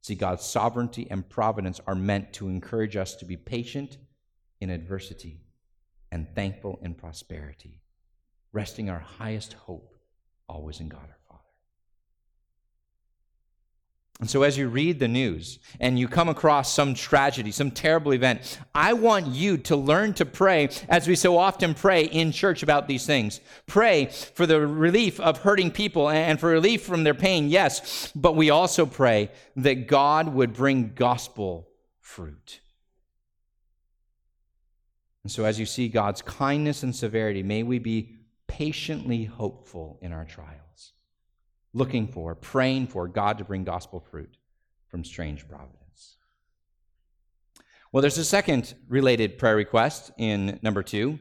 [0.00, 3.98] See, God's sovereignty and providence are meant to encourage us to be patient
[4.60, 5.40] in adversity
[6.10, 7.80] and thankful in prosperity,
[8.52, 9.96] resting our highest hope
[10.48, 11.08] always in God
[14.20, 18.14] and so, as you read the news and you come across some tragedy, some terrible
[18.14, 22.62] event, I want you to learn to pray as we so often pray in church
[22.62, 23.40] about these things.
[23.66, 28.36] Pray for the relief of hurting people and for relief from their pain, yes, but
[28.36, 31.68] we also pray that God would bring gospel
[32.00, 32.60] fruit.
[35.24, 40.12] And so, as you see God's kindness and severity, may we be patiently hopeful in
[40.12, 40.63] our trials
[41.74, 44.38] looking for, praying for God to bring gospel fruit
[44.88, 46.16] from strange providence.
[47.92, 51.18] Well, there's a second related prayer request in number two.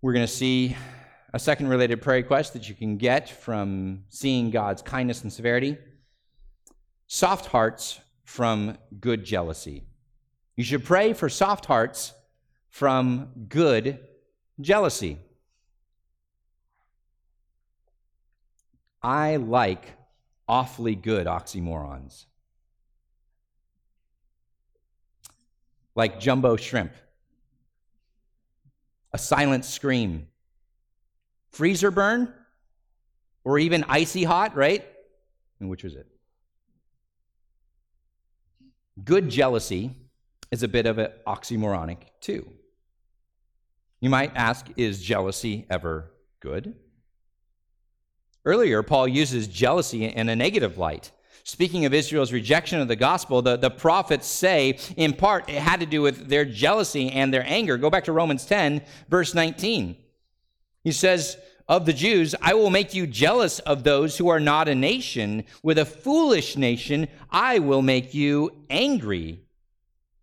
[0.00, 0.76] We're going to see
[1.32, 5.76] a second related prayer request that you can get from seeing God's kindness and severity
[7.06, 9.84] soft hearts from good jealousy.
[10.56, 12.12] You should pray for soft hearts
[12.70, 13.98] from good
[14.60, 15.18] jealousy.
[19.04, 19.84] I like
[20.48, 22.24] awfully good oxymorons.
[25.94, 26.92] Like jumbo shrimp,
[29.12, 30.26] a silent scream,
[31.50, 32.32] freezer burn,
[33.44, 34.84] or even icy hot, right?
[35.60, 36.06] And which was it?
[39.04, 39.94] Good jealousy
[40.50, 42.50] is a bit of an oxymoronic, too.
[44.00, 46.74] You might ask, is jealousy ever good?
[48.44, 51.10] Earlier, Paul uses jealousy in a negative light.
[51.44, 55.80] Speaking of Israel's rejection of the gospel, the, the prophets say, in part, it had
[55.80, 57.76] to do with their jealousy and their anger.
[57.76, 59.96] Go back to Romans 10, verse 19.
[60.84, 61.36] He says,
[61.68, 65.44] Of the Jews, I will make you jealous of those who are not a nation.
[65.62, 69.40] With a foolish nation, I will make you angry.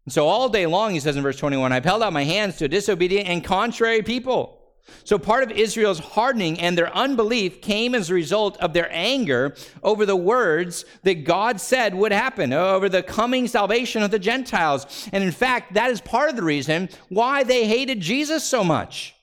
[0.05, 2.57] And so all day long, he says in verse 21, I've held out my hands
[2.57, 4.60] to a disobedient and contrary people.
[5.03, 9.55] So, part of Israel's hardening and their unbelief came as a result of their anger
[9.83, 15.09] over the words that God said would happen, over the coming salvation of the Gentiles.
[15.11, 19.15] And in fact, that is part of the reason why they hated Jesus so much.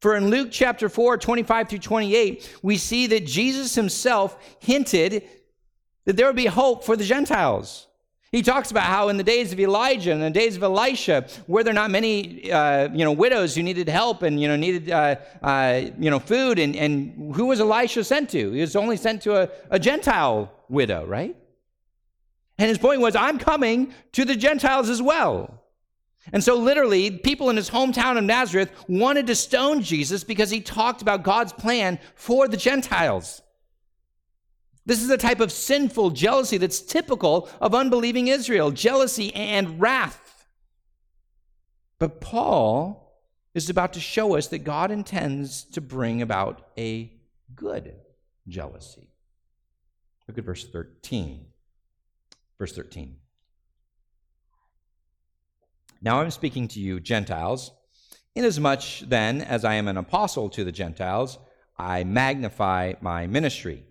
[0.00, 5.26] For in Luke chapter 4, 25 through 28, we see that Jesus himself hinted
[6.04, 7.86] that there would be hope for the Gentiles.
[8.34, 11.62] He talks about how in the days of Elijah and the days of Elisha, were
[11.62, 15.14] there not many, uh, you know, widows who needed help and you know needed, uh,
[15.40, 18.50] uh, you know, food, and and who was Elisha sent to?
[18.50, 21.36] He was only sent to a, a Gentile widow, right?
[22.58, 25.62] And his point was, I'm coming to the Gentiles as well.
[26.32, 30.60] And so, literally, people in his hometown of Nazareth wanted to stone Jesus because he
[30.60, 33.42] talked about God's plan for the Gentiles.
[34.86, 40.46] This is a type of sinful jealousy that's typical of unbelieving Israel jealousy and wrath.
[41.98, 43.22] But Paul
[43.54, 47.12] is about to show us that God intends to bring about a
[47.54, 47.94] good
[48.46, 49.08] jealousy.
[50.28, 51.46] Look at verse 13.
[52.58, 53.16] Verse 13.
[56.02, 57.70] Now I'm speaking to you, Gentiles.
[58.34, 61.38] Inasmuch then as I am an apostle to the Gentiles,
[61.78, 63.84] I magnify my ministry.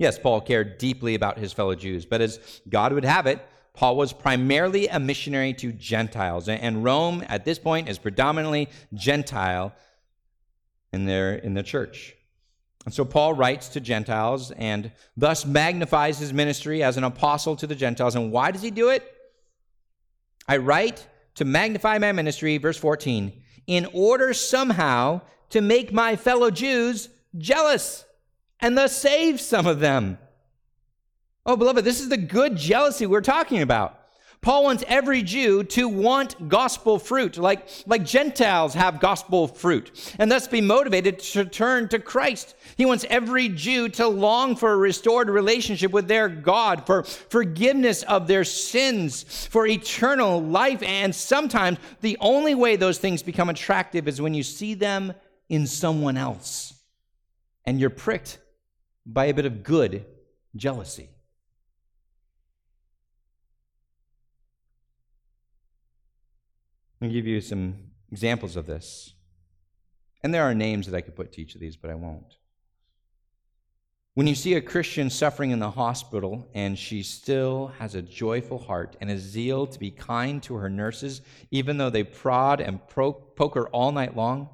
[0.00, 2.40] Yes, Paul cared deeply about his fellow Jews, but as
[2.70, 3.38] God would have it,
[3.74, 9.74] Paul was primarily a missionary to Gentiles, and Rome at this point is predominantly Gentile
[10.90, 12.16] in their in the church.
[12.86, 17.66] And so Paul writes to Gentiles and thus magnifies his ministry as an apostle to
[17.66, 18.16] the Gentiles.
[18.16, 19.04] And why does he do it?
[20.48, 23.34] I write to magnify my ministry, verse 14,
[23.66, 25.20] in order somehow
[25.50, 28.06] to make my fellow Jews jealous
[28.60, 30.18] and thus save some of them.
[31.46, 33.96] Oh, beloved, this is the good jealousy we're talking about.
[34.42, 40.32] Paul wants every Jew to want gospel fruit, like, like Gentiles have gospel fruit, and
[40.32, 42.54] thus be motivated to turn to Christ.
[42.76, 48.02] He wants every Jew to long for a restored relationship with their God, for forgiveness
[48.04, 50.82] of their sins, for eternal life.
[50.82, 55.12] And sometimes the only way those things become attractive is when you see them
[55.50, 56.72] in someone else,
[57.66, 58.38] and you're pricked
[59.06, 60.04] by a bit of good
[60.54, 61.10] jealousy.
[67.02, 67.76] I'll give you some
[68.12, 69.14] examples of this.
[70.22, 72.36] And there are names that I could put to each of these, but I won't.
[74.14, 78.58] When you see a Christian suffering in the hospital and she still has a joyful
[78.58, 82.86] heart and a zeal to be kind to her nurses, even though they prod and
[82.86, 84.50] poke her all night long,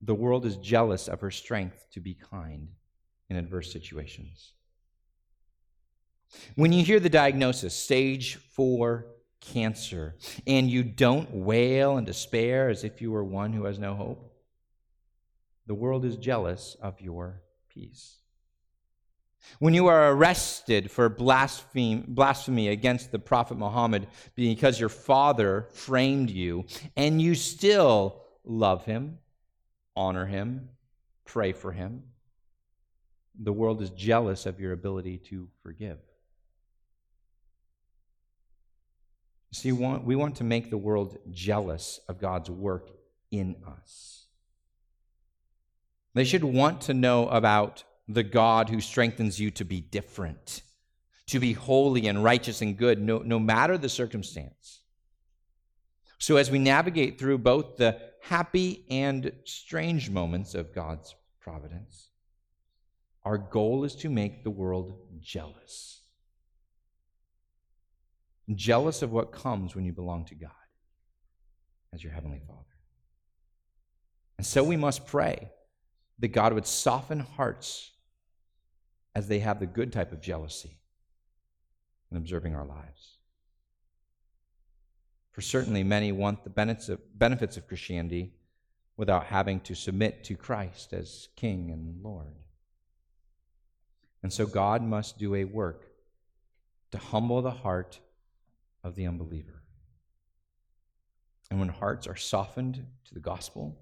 [0.00, 2.68] the world is jealous of her strength to be kind
[3.28, 4.52] in adverse situations.
[6.54, 9.06] When you hear the diagnosis, stage four
[9.40, 10.16] cancer,
[10.46, 14.32] and you don't wail and despair as if you were one who has no hope,
[15.66, 18.16] the world is jealous of your peace.
[19.60, 26.64] When you are arrested for blasphemy against the Prophet Muhammad because your father framed you,
[26.96, 29.18] and you still love him,
[29.94, 30.70] honor him,
[31.24, 32.02] pray for him,
[33.38, 35.98] the world is jealous of your ability to forgive.
[39.52, 42.90] See, we want to make the world jealous of God's work
[43.30, 44.26] in us.
[46.14, 50.62] They should want to know about the God who strengthens you to be different,
[51.28, 54.82] to be holy and righteous and good, no, no matter the circumstance.
[56.18, 62.10] So, as we navigate through both the happy and strange moments of God's providence,
[63.26, 65.96] our goal is to make the world jealous
[68.54, 70.50] jealous of what comes when you belong to God
[71.92, 72.62] as your Heavenly Father.
[74.38, 75.50] And so we must pray
[76.18, 77.90] that God would soften hearts
[79.14, 80.78] as they have the good type of jealousy
[82.10, 83.18] in observing our lives.
[85.32, 88.34] For certainly, many want the benefits of Christianity
[88.96, 92.32] without having to submit to Christ as King and Lord.
[94.26, 95.86] And so, God must do a work
[96.90, 98.00] to humble the heart
[98.82, 99.62] of the unbeliever.
[101.48, 103.78] And when hearts are softened to the gospel,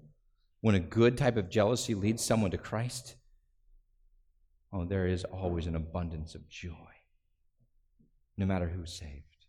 [0.61, 3.15] when a good type of jealousy leads someone to Christ,
[4.71, 6.93] oh, there is always an abundance of joy,
[8.37, 9.47] no matter who's saved.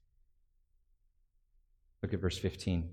[2.02, 2.88] Look at verse 15.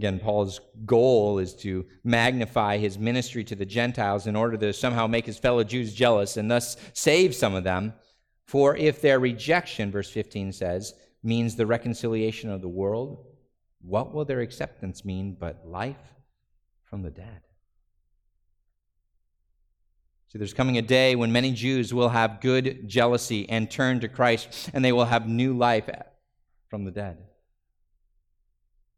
[0.00, 5.06] Again, Paul's goal is to magnify his ministry to the Gentiles in order to somehow
[5.06, 7.92] make his fellow Jews jealous and thus save some of them.
[8.46, 13.26] For if their rejection, verse 15 says, means the reconciliation of the world,
[13.82, 16.14] what will their acceptance mean but life
[16.84, 17.42] from the dead?
[20.28, 24.08] See, there's coming a day when many Jews will have good jealousy and turn to
[24.08, 25.90] Christ, and they will have new life
[26.70, 27.18] from the dead.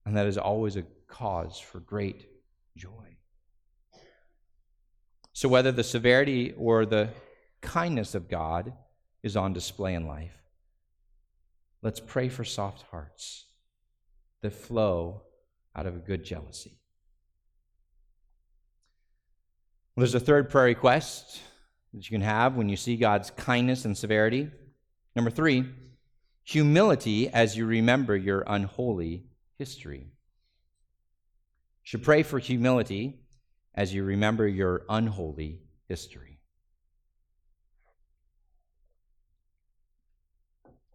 [0.04, 2.26] And that is always a cause for great
[2.76, 3.16] joy.
[5.32, 7.10] So, whether the severity or the
[7.62, 8.72] kindness of God
[9.22, 10.36] is on display in life.
[11.80, 13.46] Let's pray for soft hearts
[14.42, 15.22] that flow
[15.74, 16.78] out of a good jealousy.
[19.94, 21.40] Well, there's a third prayer request
[21.94, 24.50] that you can have when you see God's kindness and severity.
[25.14, 25.66] Number three,
[26.42, 29.24] humility as you remember your unholy
[29.58, 30.06] history.
[31.82, 33.20] Should pray for humility
[33.74, 36.38] as you remember your unholy history.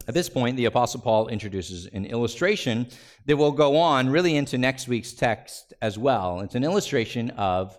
[0.07, 2.87] At this point, the Apostle Paul introduces an illustration
[3.25, 6.39] that will go on really into next week's text as well.
[6.39, 7.77] It's an illustration of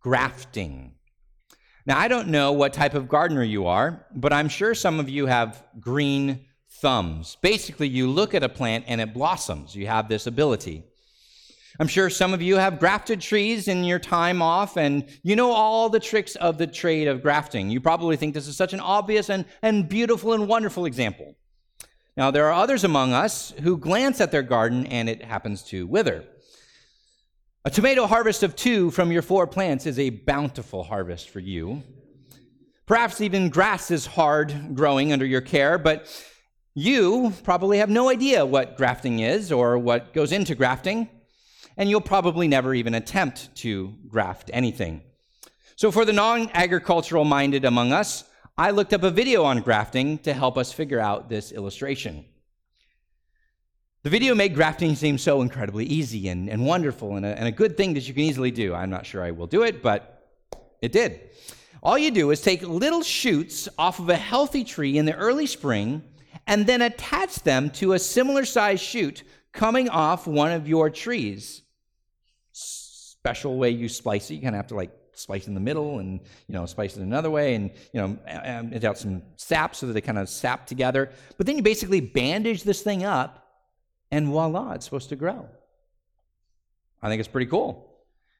[0.00, 0.92] grafting.
[1.86, 5.08] Now, I don't know what type of gardener you are, but I'm sure some of
[5.08, 6.44] you have green
[6.74, 7.36] thumbs.
[7.40, 9.74] Basically, you look at a plant and it blossoms.
[9.74, 10.84] You have this ability.
[11.80, 15.50] I'm sure some of you have grafted trees in your time off, and you know
[15.50, 17.68] all the tricks of the trade of grafting.
[17.68, 21.34] You probably think this is such an obvious and, and beautiful and wonderful example.
[22.16, 25.86] Now, there are others among us who glance at their garden and it happens to
[25.86, 26.24] wither.
[27.64, 31.82] A tomato harvest of two from your four plants is a bountiful harvest for you.
[32.86, 36.06] Perhaps even grass is hard growing under your care, but
[36.74, 41.08] you probably have no idea what grafting is or what goes into grafting,
[41.76, 45.02] and you'll probably never even attempt to graft anything.
[45.76, 48.24] So, for the non agricultural minded among us,
[48.56, 52.24] I looked up a video on grafting to help us figure out this illustration.
[54.02, 57.52] The video made grafting seem so incredibly easy and, and wonderful and a, and a
[57.52, 58.74] good thing that you can easily do.
[58.74, 60.28] I'm not sure I will do it, but
[60.82, 61.30] it did.
[61.82, 65.46] All you do is take little shoots off of a healthy tree in the early
[65.46, 66.02] spring
[66.46, 69.22] and then attach them to a similar sized shoot
[69.52, 71.62] coming off one of your trees.
[72.52, 76.00] Special way you splice it, you kind of have to like splice in the middle
[76.00, 79.76] and you know splice it another way and you know um, it out some sap
[79.76, 81.10] so that they kind of sap together.
[81.38, 83.46] But then you basically bandage this thing up
[84.10, 85.48] and voila it's supposed to grow.
[87.02, 87.93] I think it's pretty cool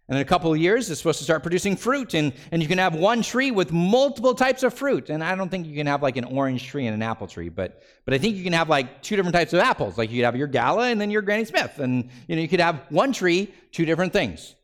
[0.09, 2.68] and in a couple of years it's supposed to start producing fruit and, and you
[2.68, 5.86] can have one tree with multiple types of fruit and i don't think you can
[5.86, 8.52] have like an orange tree and an apple tree but but i think you can
[8.52, 11.11] have like two different types of apples like you could have your gala and then
[11.11, 14.55] your granny smith and you know you could have one tree two different things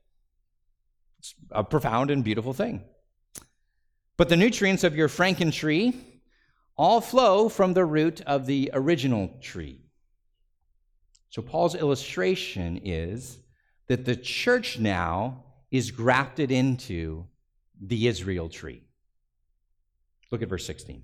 [1.21, 2.83] it's a profound and beautiful thing.
[4.17, 5.95] But the nutrients of your franken tree
[6.77, 9.83] all flow from the root of the original tree.
[11.29, 13.39] So Paul's illustration is
[13.91, 17.27] that the church now is grafted into
[17.81, 18.85] the Israel tree.
[20.31, 21.03] Look at verse 16.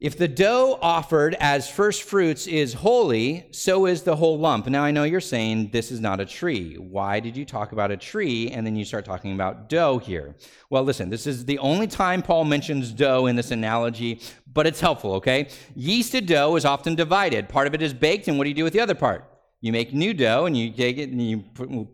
[0.00, 4.66] If the dough offered as first fruits is holy, so is the whole lump.
[4.66, 6.76] Now, I know you're saying this is not a tree.
[6.76, 10.36] Why did you talk about a tree and then you start talking about dough here?
[10.70, 14.80] Well, listen, this is the only time Paul mentions dough in this analogy, but it's
[14.80, 15.48] helpful, okay?
[15.76, 17.50] Yeasted dough is often divided.
[17.50, 19.35] Part of it is baked, and what do you do with the other part?
[19.62, 21.38] You make new dough and you take it and you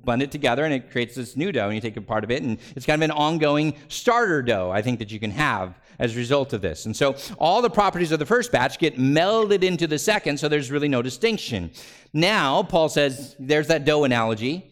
[0.04, 2.30] blend it together and it creates this new dough and you take a part of
[2.30, 5.78] it and it's kind of an ongoing starter dough I think that you can have
[5.98, 6.86] as a result of this.
[6.86, 10.48] And so all the properties of the first batch get melded into the second so
[10.48, 11.70] there's really no distinction.
[12.12, 14.68] Now Paul says there's that dough analogy.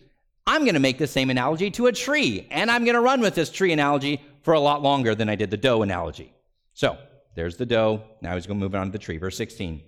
[0.47, 3.21] I'm going to make the same analogy to a tree and I'm going to run
[3.21, 6.33] with this tree analogy for a lot longer than I did the dough analogy.
[6.75, 6.99] So
[7.37, 8.03] there's the dough.
[8.21, 9.19] Now he's going to move on to the tree.
[9.19, 9.81] Verse 16.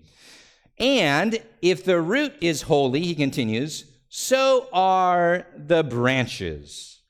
[0.82, 7.00] And if the root is holy, he continues, so are the branches.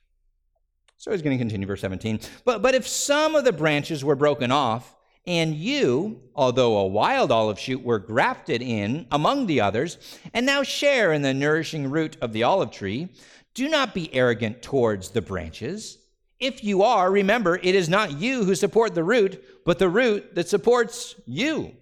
[0.98, 2.20] So he's going to continue, verse 17.
[2.44, 4.94] But, but if some of the branches were broken off,
[5.26, 9.96] and you, although a wild olive shoot, were grafted in among the others,
[10.34, 13.08] and now share in the nourishing root of the olive tree,
[13.54, 15.96] do not be arrogant towards the branches.
[16.38, 20.34] If you are, remember, it is not you who support the root, but the root
[20.34, 21.74] that supports you.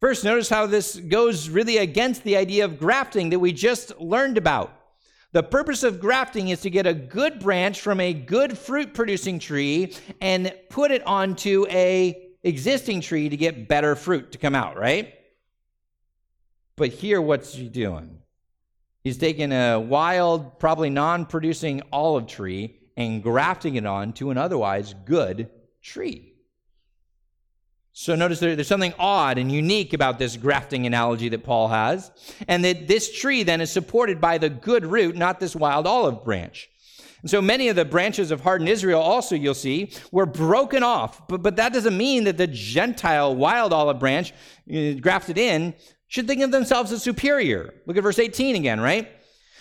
[0.00, 4.38] First, notice how this goes really against the idea of grafting that we just learned
[4.38, 4.72] about.
[5.32, 9.38] The purpose of grafting is to get a good branch from a good fruit producing
[9.38, 14.78] tree and put it onto a existing tree to get better fruit to come out,
[14.78, 15.14] right?
[16.76, 18.20] But here what's he doing?
[19.04, 25.50] He's taking a wild, probably non-producing olive tree and grafting it onto an otherwise good
[25.82, 26.29] tree.
[27.92, 32.10] So notice there, there's something odd and unique about this grafting analogy that Paul has,
[32.46, 36.24] and that this tree then is supported by the good root, not this wild olive
[36.24, 36.70] branch.
[37.22, 41.26] And so many of the branches of hardened Israel also, you'll see, were broken off.
[41.28, 44.32] But, but that doesn't mean that the Gentile wild olive branch
[44.72, 45.74] uh, grafted in
[46.08, 47.74] should think of themselves as superior.
[47.86, 49.08] Look at verse 18 again, right?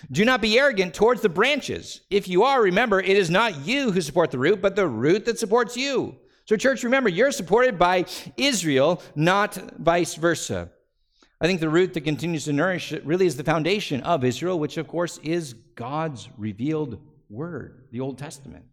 [0.10, 2.02] Do not be arrogant towards the branches.
[2.10, 5.26] If you are, remember, it is not you who support the root, but the root
[5.26, 6.16] that supports you.
[6.50, 10.72] So, church, remember, you're supported by Israel, not vice versa.
[11.40, 14.58] I think the root that continues to nourish it really is the foundation of Israel,
[14.58, 18.66] which, of course, is God's revealed word, the Old Testament.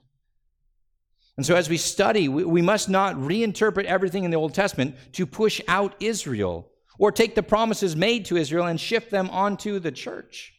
[1.37, 4.97] And so, as we study, we, we must not reinterpret everything in the Old Testament
[5.13, 9.81] to push out Israel or take the promises made to Israel and shift them onto
[9.81, 10.55] the church.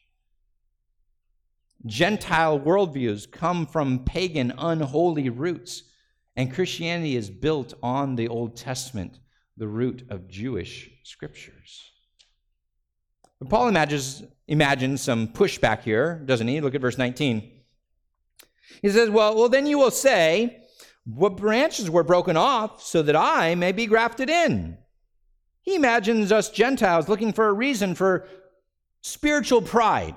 [1.84, 5.82] Gentile worldviews come from pagan, unholy roots,
[6.38, 9.20] and Christianity is built on the Old Testament,
[9.58, 11.92] the root of Jewish scriptures.
[13.40, 16.62] But Paul imagines, imagines some pushback here, doesn't he?
[16.62, 17.52] Look at verse 19.
[18.84, 20.64] He says, Well, well, then you will say,
[21.06, 24.78] What branches were broken off so that I may be grafted in?
[25.64, 28.28] He imagines us Gentiles looking for a reason for
[29.02, 30.16] spiritual pride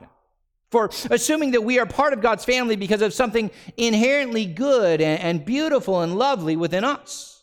[0.70, 5.44] for assuming that we are part of God's family because of something inherently good and,
[5.44, 7.42] beautiful and lovely within us.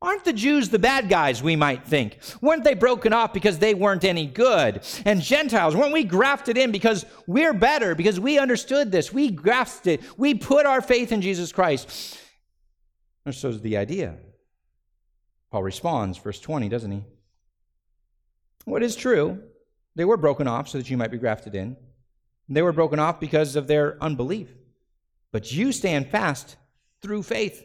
[0.00, 2.18] Aren't the Jews the bad guys, we might think?
[2.40, 4.86] Weren't they broken off because they weren't any good?
[5.04, 9.12] And Gentiles, weren't we grafted in because we're better, because we understood this?
[9.12, 10.18] We grafted, it.
[10.18, 12.16] we put our faith in Jesus Christ.
[13.28, 14.14] So is the idea.
[15.50, 17.02] Paul responds, verse 20, doesn't he?
[18.64, 19.42] What is true?
[19.96, 21.76] They were broken off so that you might be grafted in.
[22.48, 24.48] They were broken off because of their unbelief.
[25.32, 26.56] But you stand fast
[27.02, 27.64] through faith.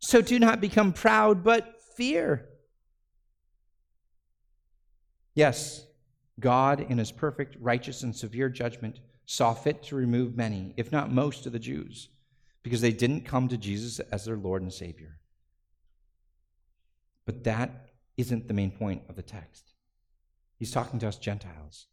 [0.00, 2.48] So do not become proud, but fear.
[5.34, 5.86] Yes,
[6.40, 11.12] God, in his perfect, righteous, and severe judgment, saw fit to remove many, if not
[11.12, 12.08] most, of the Jews,
[12.62, 15.18] because they didn't come to Jesus as their Lord and Savior.
[17.26, 19.74] But that isn't the main point of the text.
[20.56, 21.86] He's talking to us Gentiles.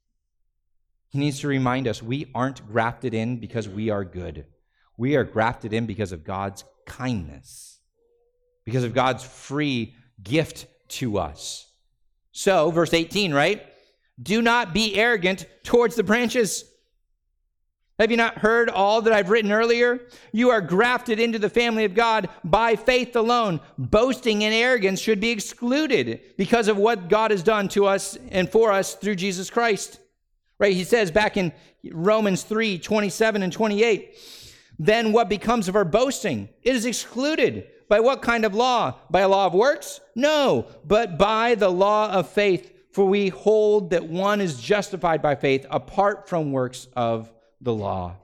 [1.10, 4.46] He needs to remind us we aren't grafted in because we are good.
[4.98, 7.80] We are grafted in because of God's kindness,
[8.64, 11.68] because of God's free gift to us.
[12.32, 13.66] So, verse 18, right?
[14.22, 16.66] Do not be arrogant towards the branches.
[18.00, 20.02] Have you not heard all that I've written earlier?
[20.34, 23.62] You are grafted into the family of God by faith alone.
[23.78, 28.50] Boasting and arrogance should be excluded because of what God has done to us and
[28.50, 30.00] for us through Jesus Christ.
[30.60, 30.74] Right?
[30.74, 31.52] He says back in
[31.92, 34.18] Romans 3 27 and 28,
[34.80, 36.50] then what becomes of our boasting?
[36.64, 37.68] It is excluded.
[37.88, 38.96] By what kind of law?
[39.12, 40.00] By a law of works?
[40.16, 42.72] No, but by the law of faith.
[42.92, 47.32] For we hold that one is justified by faith apart from works of
[47.62, 48.16] the law.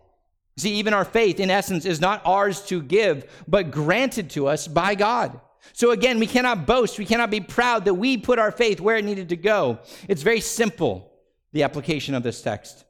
[0.57, 4.67] See, even our faith, in essence, is not ours to give, but granted to us
[4.67, 5.39] by God.
[5.73, 8.97] So again, we cannot boast, we cannot be proud that we put our faith where
[8.97, 9.79] it needed to go.
[10.07, 11.10] It's very simple
[11.51, 12.85] the application of this text.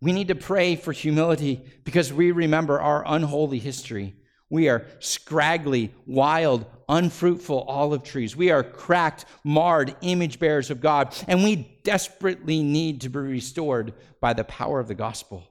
[0.00, 4.16] We need to pray for humility because we remember our unholy history.
[4.50, 8.36] We are scraggly, wild, unfruitful olive trees.
[8.36, 13.94] We are cracked, marred image bearers of God, and we desperately need to be restored
[14.20, 15.48] by the power of the gospel.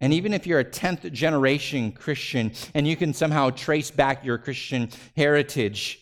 [0.00, 4.38] And even if you're a 10th generation Christian and you can somehow trace back your
[4.38, 6.00] Christian heritage,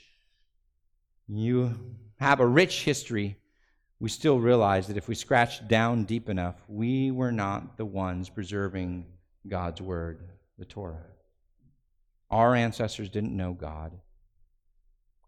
[1.28, 1.74] you
[2.18, 3.36] have a rich history
[3.98, 8.28] we still realize that if we scratch down deep enough, we were not the ones
[8.28, 9.06] preserving
[9.48, 10.28] God's word,
[10.58, 11.04] the Torah.
[12.30, 13.92] Our ancestors didn't know God.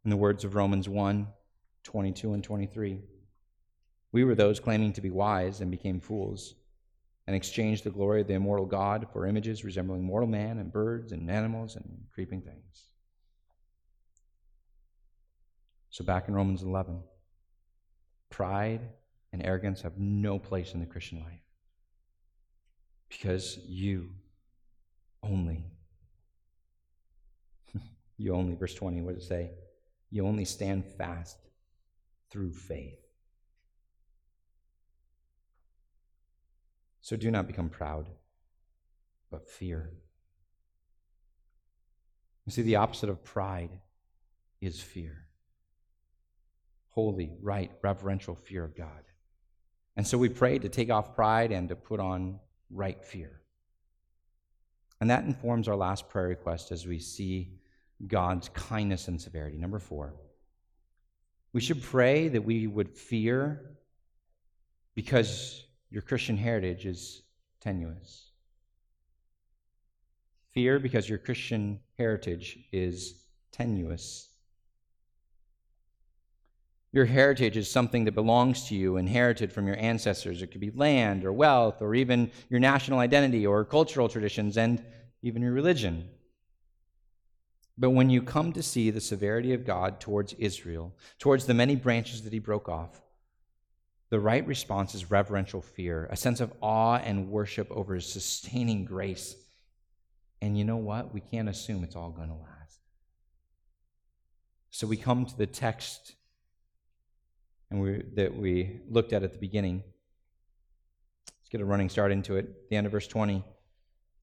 [0.05, 1.29] In the words of Romans 1
[1.85, 3.01] 22 and 23,
[4.13, 6.55] we were those claiming to be wise and became fools
[7.27, 11.13] and exchanged the glory of the immortal God for images resembling mortal man and birds
[11.13, 12.89] and animals and creeping things.
[15.91, 17.01] So back in Romans 11.
[18.31, 18.81] Pride
[19.33, 21.43] and arrogance have no place in the Christian life
[23.09, 24.11] because you
[25.23, 25.65] only,
[28.17, 29.51] you only, verse 20, what does it say?
[30.11, 31.39] You only stand fast
[32.31, 32.99] through faith.
[37.01, 38.09] So do not become proud,
[39.31, 39.91] but fear.
[42.45, 43.71] You see, the opposite of pride
[44.61, 45.28] is fear
[46.91, 49.03] holy, right, reverential fear of God.
[49.97, 52.39] And so we pray to take off pride and to put on
[52.71, 53.41] right fear.
[55.01, 57.53] And that informs our last prayer request as we see
[58.07, 59.59] God's kindness and severity.
[59.59, 60.15] Number four,
[61.53, 63.77] we should pray that we would fear
[64.95, 67.23] because your Christian heritage is
[67.61, 68.31] tenuous.
[70.51, 74.28] Fear because your Christian heritage is tenuous.
[76.93, 80.41] Your heritage is something that belongs to you, inherited from your ancestors.
[80.41, 84.83] It could be land or wealth or even your national identity or cultural traditions and
[85.23, 86.09] even your religion.
[87.77, 91.77] But when you come to see the severity of God towards Israel, towards the many
[91.77, 93.01] branches that he broke off,
[94.11, 98.87] the right response is reverential fear, a sense of awe and worship over his sustaining
[98.87, 99.37] grace.
[100.41, 101.13] And you know what?
[101.13, 102.81] We can't assume it's all going to last.
[104.71, 106.15] So we come to the text
[107.71, 109.83] and we, that we looked at at the beginning.
[111.27, 112.69] Let's get a running start into it.
[112.71, 113.45] The end of verse 20.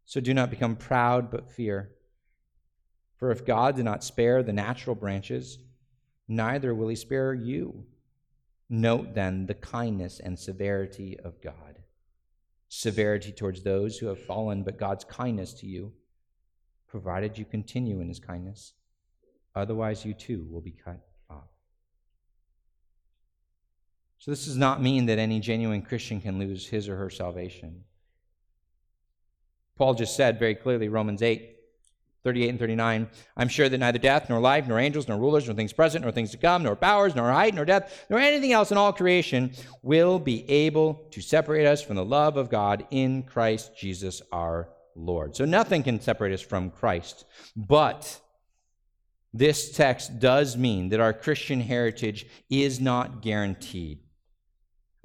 [0.05, 1.91] So do not become proud, but fear.
[3.17, 5.57] For if God did not spare the natural branches,
[6.27, 7.85] neither will he spare you.
[8.69, 11.79] Note then the kindness and severity of God.
[12.67, 15.93] Severity towards those who have fallen, but God's kindness to you,
[16.87, 18.73] provided you continue in his kindness.
[19.55, 21.49] Otherwise, you too will be cut off.
[24.25, 27.83] So, this does not mean that any genuine Christian can lose his or her salvation.
[29.77, 31.55] Paul just said very clearly, Romans 8,
[32.23, 33.07] 38 and 39.
[33.37, 36.11] I'm sure that neither death, nor life, nor angels, nor rulers, nor things present, nor
[36.11, 39.53] things to come, nor powers, nor height, nor depth, nor anything else in all creation
[39.83, 44.69] will be able to separate us from the love of God in Christ Jesus our
[44.95, 45.35] Lord.
[45.35, 47.25] So nothing can separate us from Christ.
[47.55, 48.19] But
[49.35, 53.99] this text does mean that our Christian heritage is not guaranteed.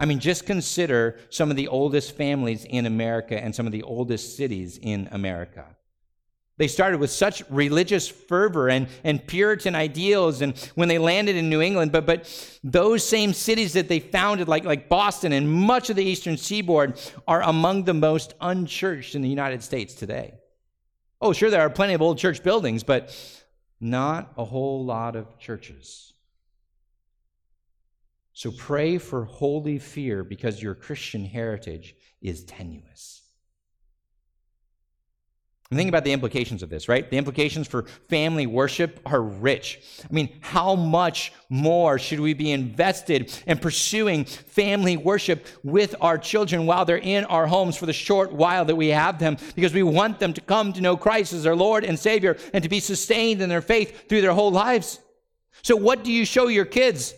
[0.00, 3.82] I mean, just consider some of the oldest families in America and some of the
[3.82, 5.66] oldest cities in America.
[6.56, 11.48] They started with such religious fervor and, and Puritan ideals, and when they landed in
[11.48, 15.90] New England, but, but those same cities that they founded, like, like Boston and much
[15.90, 20.34] of the eastern seaboard, are among the most unchurched in the United States today.
[21.20, 23.14] Oh, sure, there are plenty of old church buildings, but
[23.80, 26.12] not a whole lot of churches.
[28.40, 33.20] So pray for holy fear because your Christian heritage is tenuous.
[35.70, 37.10] And think about the implications of this, right?
[37.10, 39.80] The implications for family worship are rich.
[40.08, 46.16] I mean, how much more should we be invested in pursuing family worship with our
[46.16, 49.36] children while they're in our homes for the short while that we have them?
[49.54, 52.62] Because we want them to come to know Christ as their Lord and Savior and
[52.62, 54.98] to be sustained in their faith through their whole lives.
[55.60, 57.12] So, what do you show your kids?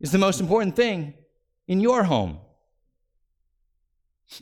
[0.00, 1.14] Is the most important thing
[1.66, 2.38] in your home.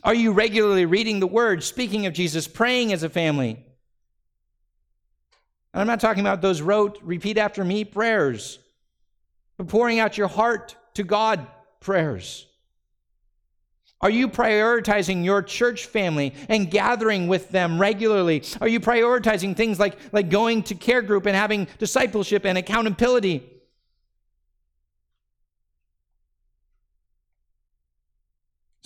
[0.03, 3.63] Are you regularly reading the Word, speaking of Jesus, praying as a family?
[5.73, 8.59] And I'm not talking about those rote, repeat after me prayers,
[9.57, 11.47] but pouring out your heart to God
[11.79, 12.45] prayers.
[13.99, 18.43] Are you prioritizing your church family and gathering with them regularly?
[18.61, 23.49] Are you prioritizing things like, like going to care group and having discipleship and accountability?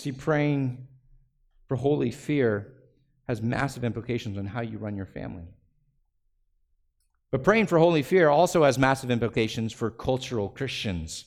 [0.01, 0.87] See, praying
[1.67, 2.73] for holy fear
[3.27, 5.45] has massive implications on how you run your family.
[7.29, 11.25] But praying for holy fear also has massive implications for cultural Christians.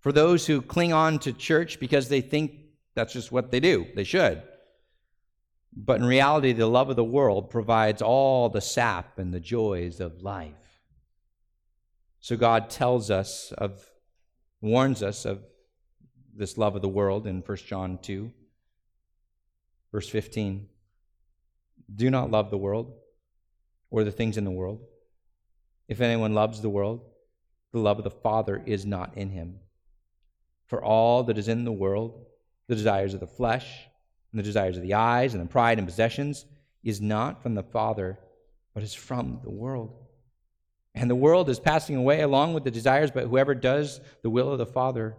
[0.00, 2.52] For those who cling on to church because they think
[2.94, 4.42] that's just what they do, they should.
[5.76, 10.00] But in reality, the love of the world provides all the sap and the joys
[10.00, 10.80] of life.
[12.20, 13.84] So God tells us of,
[14.62, 15.42] warns us of
[16.34, 18.30] this love of the world in 1 John 2.
[19.92, 20.68] Verse 15
[21.94, 22.92] Do not love the world
[23.90, 24.80] or the things in the world.
[25.88, 27.02] If anyone loves the world,
[27.72, 29.58] the love of the Father is not in him.
[30.66, 32.24] For all that is in the world,
[32.66, 33.86] the desires of the flesh,
[34.30, 36.46] and the desires of the eyes, and the pride and possessions,
[36.82, 38.18] is not from the Father,
[38.72, 39.94] but is from the world.
[40.94, 44.50] And the world is passing away along with the desires, but whoever does the will
[44.50, 45.16] of the Father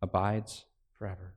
[0.00, 0.64] abides
[0.98, 1.34] forever.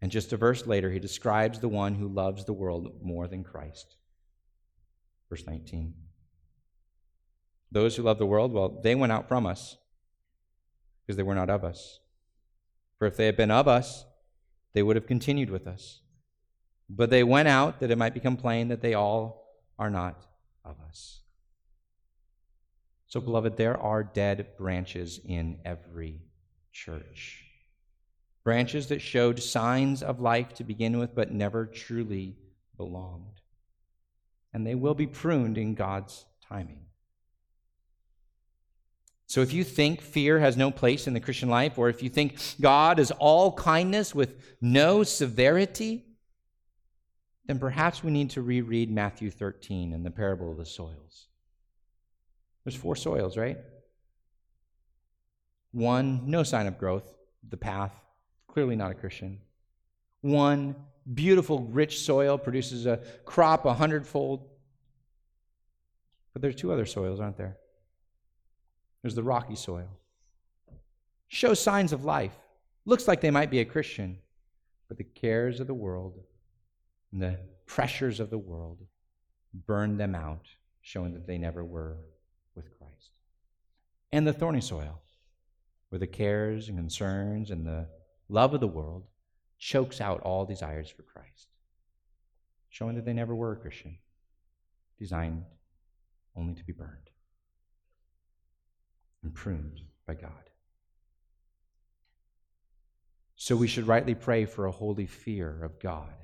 [0.00, 3.42] And just a verse later, he describes the one who loves the world more than
[3.42, 3.96] Christ.
[5.30, 5.94] Verse 19.
[7.72, 9.76] Those who love the world, well, they went out from us
[11.00, 12.00] because they were not of us.
[12.98, 14.04] For if they had been of us,
[14.74, 16.00] they would have continued with us.
[16.88, 20.26] But they went out that it might become plain that they all are not
[20.64, 21.20] of us.
[23.06, 26.20] So, beloved, there are dead branches in every
[26.74, 27.44] church
[28.44, 32.36] branches that showed signs of life to begin with, but never truly
[32.76, 33.40] belonged.
[34.52, 36.82] And they will be pruned in God's timing.
[39.26, 42.10] So if you think fear has no place in the Christian life, or if you
[42.10, 46.04] think God is all kindness with no severity,
[47.46, 51.28] then perhaps we need to reread Matthew 13 and the parable of the soils.
[52.64, 53.58] There's four soils, right?
[55.74, 57.12] One, no sign of growth,
[57.50, 57.92] the path
[58.46, 59.40] clearly not a Christian.
[60.20, 60.76] One
[61.12, 64.48] beautiful, rich soil produces a crop a hundredfold.
[66.32, 67.56] But there's two other soils, aren't there?
[69.02, 69.88] There's the rocky soil.
[71.26, 72.36] Shows signs of life.
[72.84, 74.18] Looks like they might be a Christian,
[74.86, 76.20] but the cares of the world
[77.12, 78.78] and the pressures of the world
[79.66, 80.46] burn them out,
[80.82, 81.96] showing that they never were
[82.54, 83.10] with Christ.
[84.12, 85.00] And the thorny soil,
[85.94, 87.86] where the cares and concerns and the
[88.28, 89.04] love of the world
[89.60, 91.46] chokes out all desires for Christ,
[92.68, 93.96] showing that they never were a Christian,
[94.98, 95.44] designed
[96.34, 97.10] only to be burned
[99.22, 100.50] and pruned by God.
[103.36, 106.16] So we should rightly pray for a holy fear of God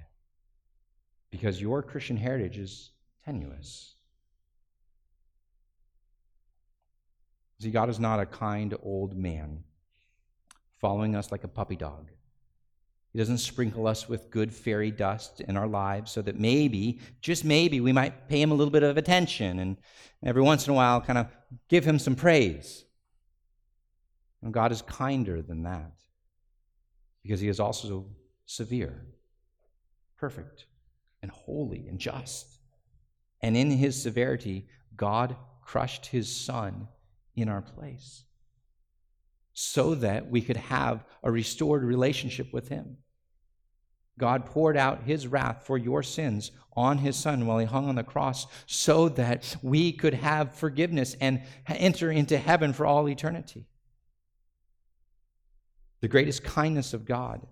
[1.31, 2.91] because your Christian heritage is
[3.25, 3.95] tenuous.
[7.61, 9.65] See, God is not a kind old man
[10.81, 12.11] following us like a puppy dog.
[13.13, 17.45] He doesn't sprinkle us with good fairy dust in our lives so that maybe, just
[17.45, 19.77] maybe, we might pay him a little bit of attention and
[20.25, 21.27] every once in a while kind of
[21.69, 22.85] give him some praise.
[24.43, 25.93] And God is kinder than that
[27.23, 28.07] because he is also
[28.47, 29.05] severe,
[30.17, 30.65] perfect,
[31.21, 32.59] and holy and just.
[33.43, 36.89] And in his severity, God crushed his son
[37.37, 38.25] in our place
[39.53, 42.97] so that we could have a restored relationship with him.
[44.19, 47.95] God poured out his wrath for your sins on his son while he hung on
[47.95, 53.67] the cross so that we could have forgiveness and enter into heaven for all eternity.
[56.01, 57.47] The greatest kindness of God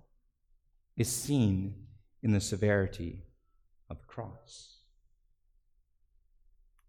[0.97, 1.75] is seen
[2.23, 3.23] in the severity
[3.91, 4.77] of the cross.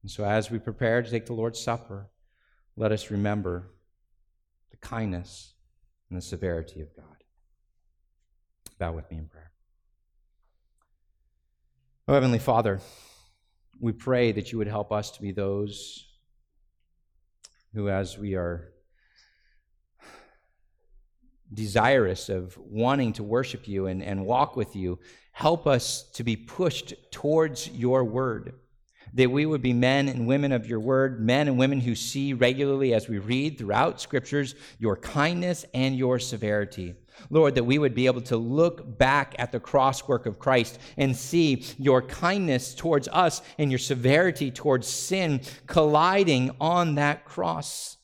[0.02, 2.10] And so, as we prepare to take the Lord's Supper,
[2.80, 3.70] let us remember
[4.72, 5.54] the kindness
[6.10, 7.06] and the severity of God.
[8.80, 9.52] Bow with me in prayer.
[12.08, 12.80] Oh, Heavenly Father,
[13.82, 16.08] we pray that you would help us to be those
[17.74, 18.72] who, as we are
[21.54, 25.00] desirous of wanting to worship you and, and walk with you,
[25.34, 28.54] help us to be pushed towards your word.
[29.14, 32.34] That we would be men and women of your word, men and women who see
[32.34, 36.96] regularly as we read throughout scriptures your kindness and your severity.
[37.30, 40.80] Lord, that we would be able to look back at the cross work of Christ
[40.98, 47.98] and see your kindness towards us and your severity towards sin colliding on that cross.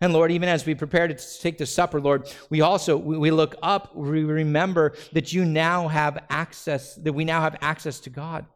[0.00, 3.54] And Lord, even as we prepare to take the supper, Lord, we also we look
[3.62, 8.46] up, we remember that you now have access, that we now have access to God.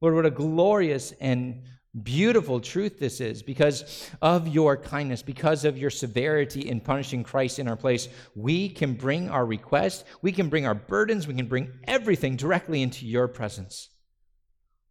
[0.00, 1.62] Lord, what a glorious and
[2.02, 7.58] beautiful truth this is because of your kindness, because of your severity in punishing Christ
[7.58, 8.08] in our place.
[8.34, 12.82] We can bring our request, we can bring our burdens, we can bring everything directly
[12.82, 13.88] into your presence.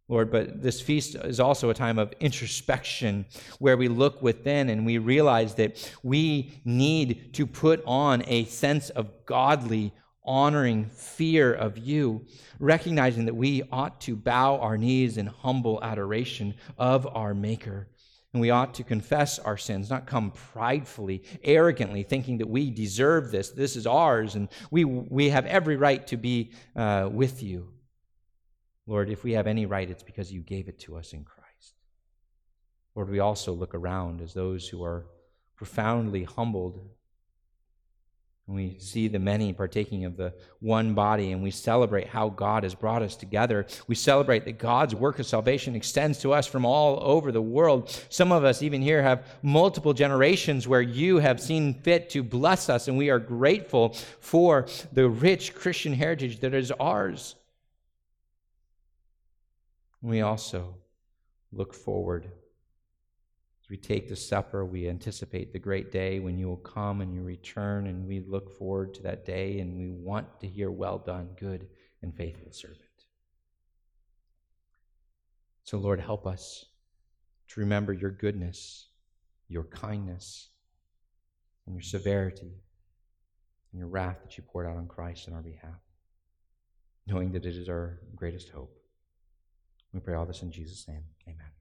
[0.08, 3.26] Lord, but this feast is also a time of introspection
[3.58, 8.90] where we look within and we realize that we need to put on a sense
[8.90, 9.92] of godly,
[10.26, 12.24] honoring fear of you,
[12.58, 17.88] recognizing that we ought to bow our knees in humble adoration of our Maker.
[18.32, 23.30] And we ought to confess our sins, not come pridefully, arrogantly, thinking that we deserve
[23.30, 27.68] this, this is ours, and we, we have every right to be uh, with you.
[28.86, 31.74] Lord, if we have any right, it's because you gave it to us in Christ.
[32.94, 35.06] Lord, we also look around as those who are
[35.56, 36.88] profoundly humbled.
[38.46, 42.62] And we see the many partaking of the one body, and we celebrate how God
[42.62, 43.66] has brought us together.
[43.88, 47.90] We celebrate that God's work of salvation extends to us from all over the world.
[48.08, 52.68] Some of us, even here, have multiple generations where you have seen fit to bless
[52.68, 57.34] us, and we are grateful for the rich Christian heritage that is ours.
[60.00, 60.76] We also
[61.50, 62.30] look forward.
[63.66, 67.12] As we take the supper, we anticipate the great day when you will come and
[67.12, 70.98] you return, and we look forward to that day and we want to hear, Well
[70.98, 71.66] done, good
[72.00, 72.78] and faithful servant.
[75.64, 76.66] So, Lord, help us
[77.48, 78.86] to remember your goodness,
[79.48, 80.50] your kindness,
[81.66, 82.62] and your severity,
[83.72, 85.80] and your wrath that you poured out on Christ in our behalf,
[87.08, 88.78] knowing that it is our greatest hope.
[89.92, 91.02] We pray all this in Jesus' name.
[91.26, 91.55] Amen.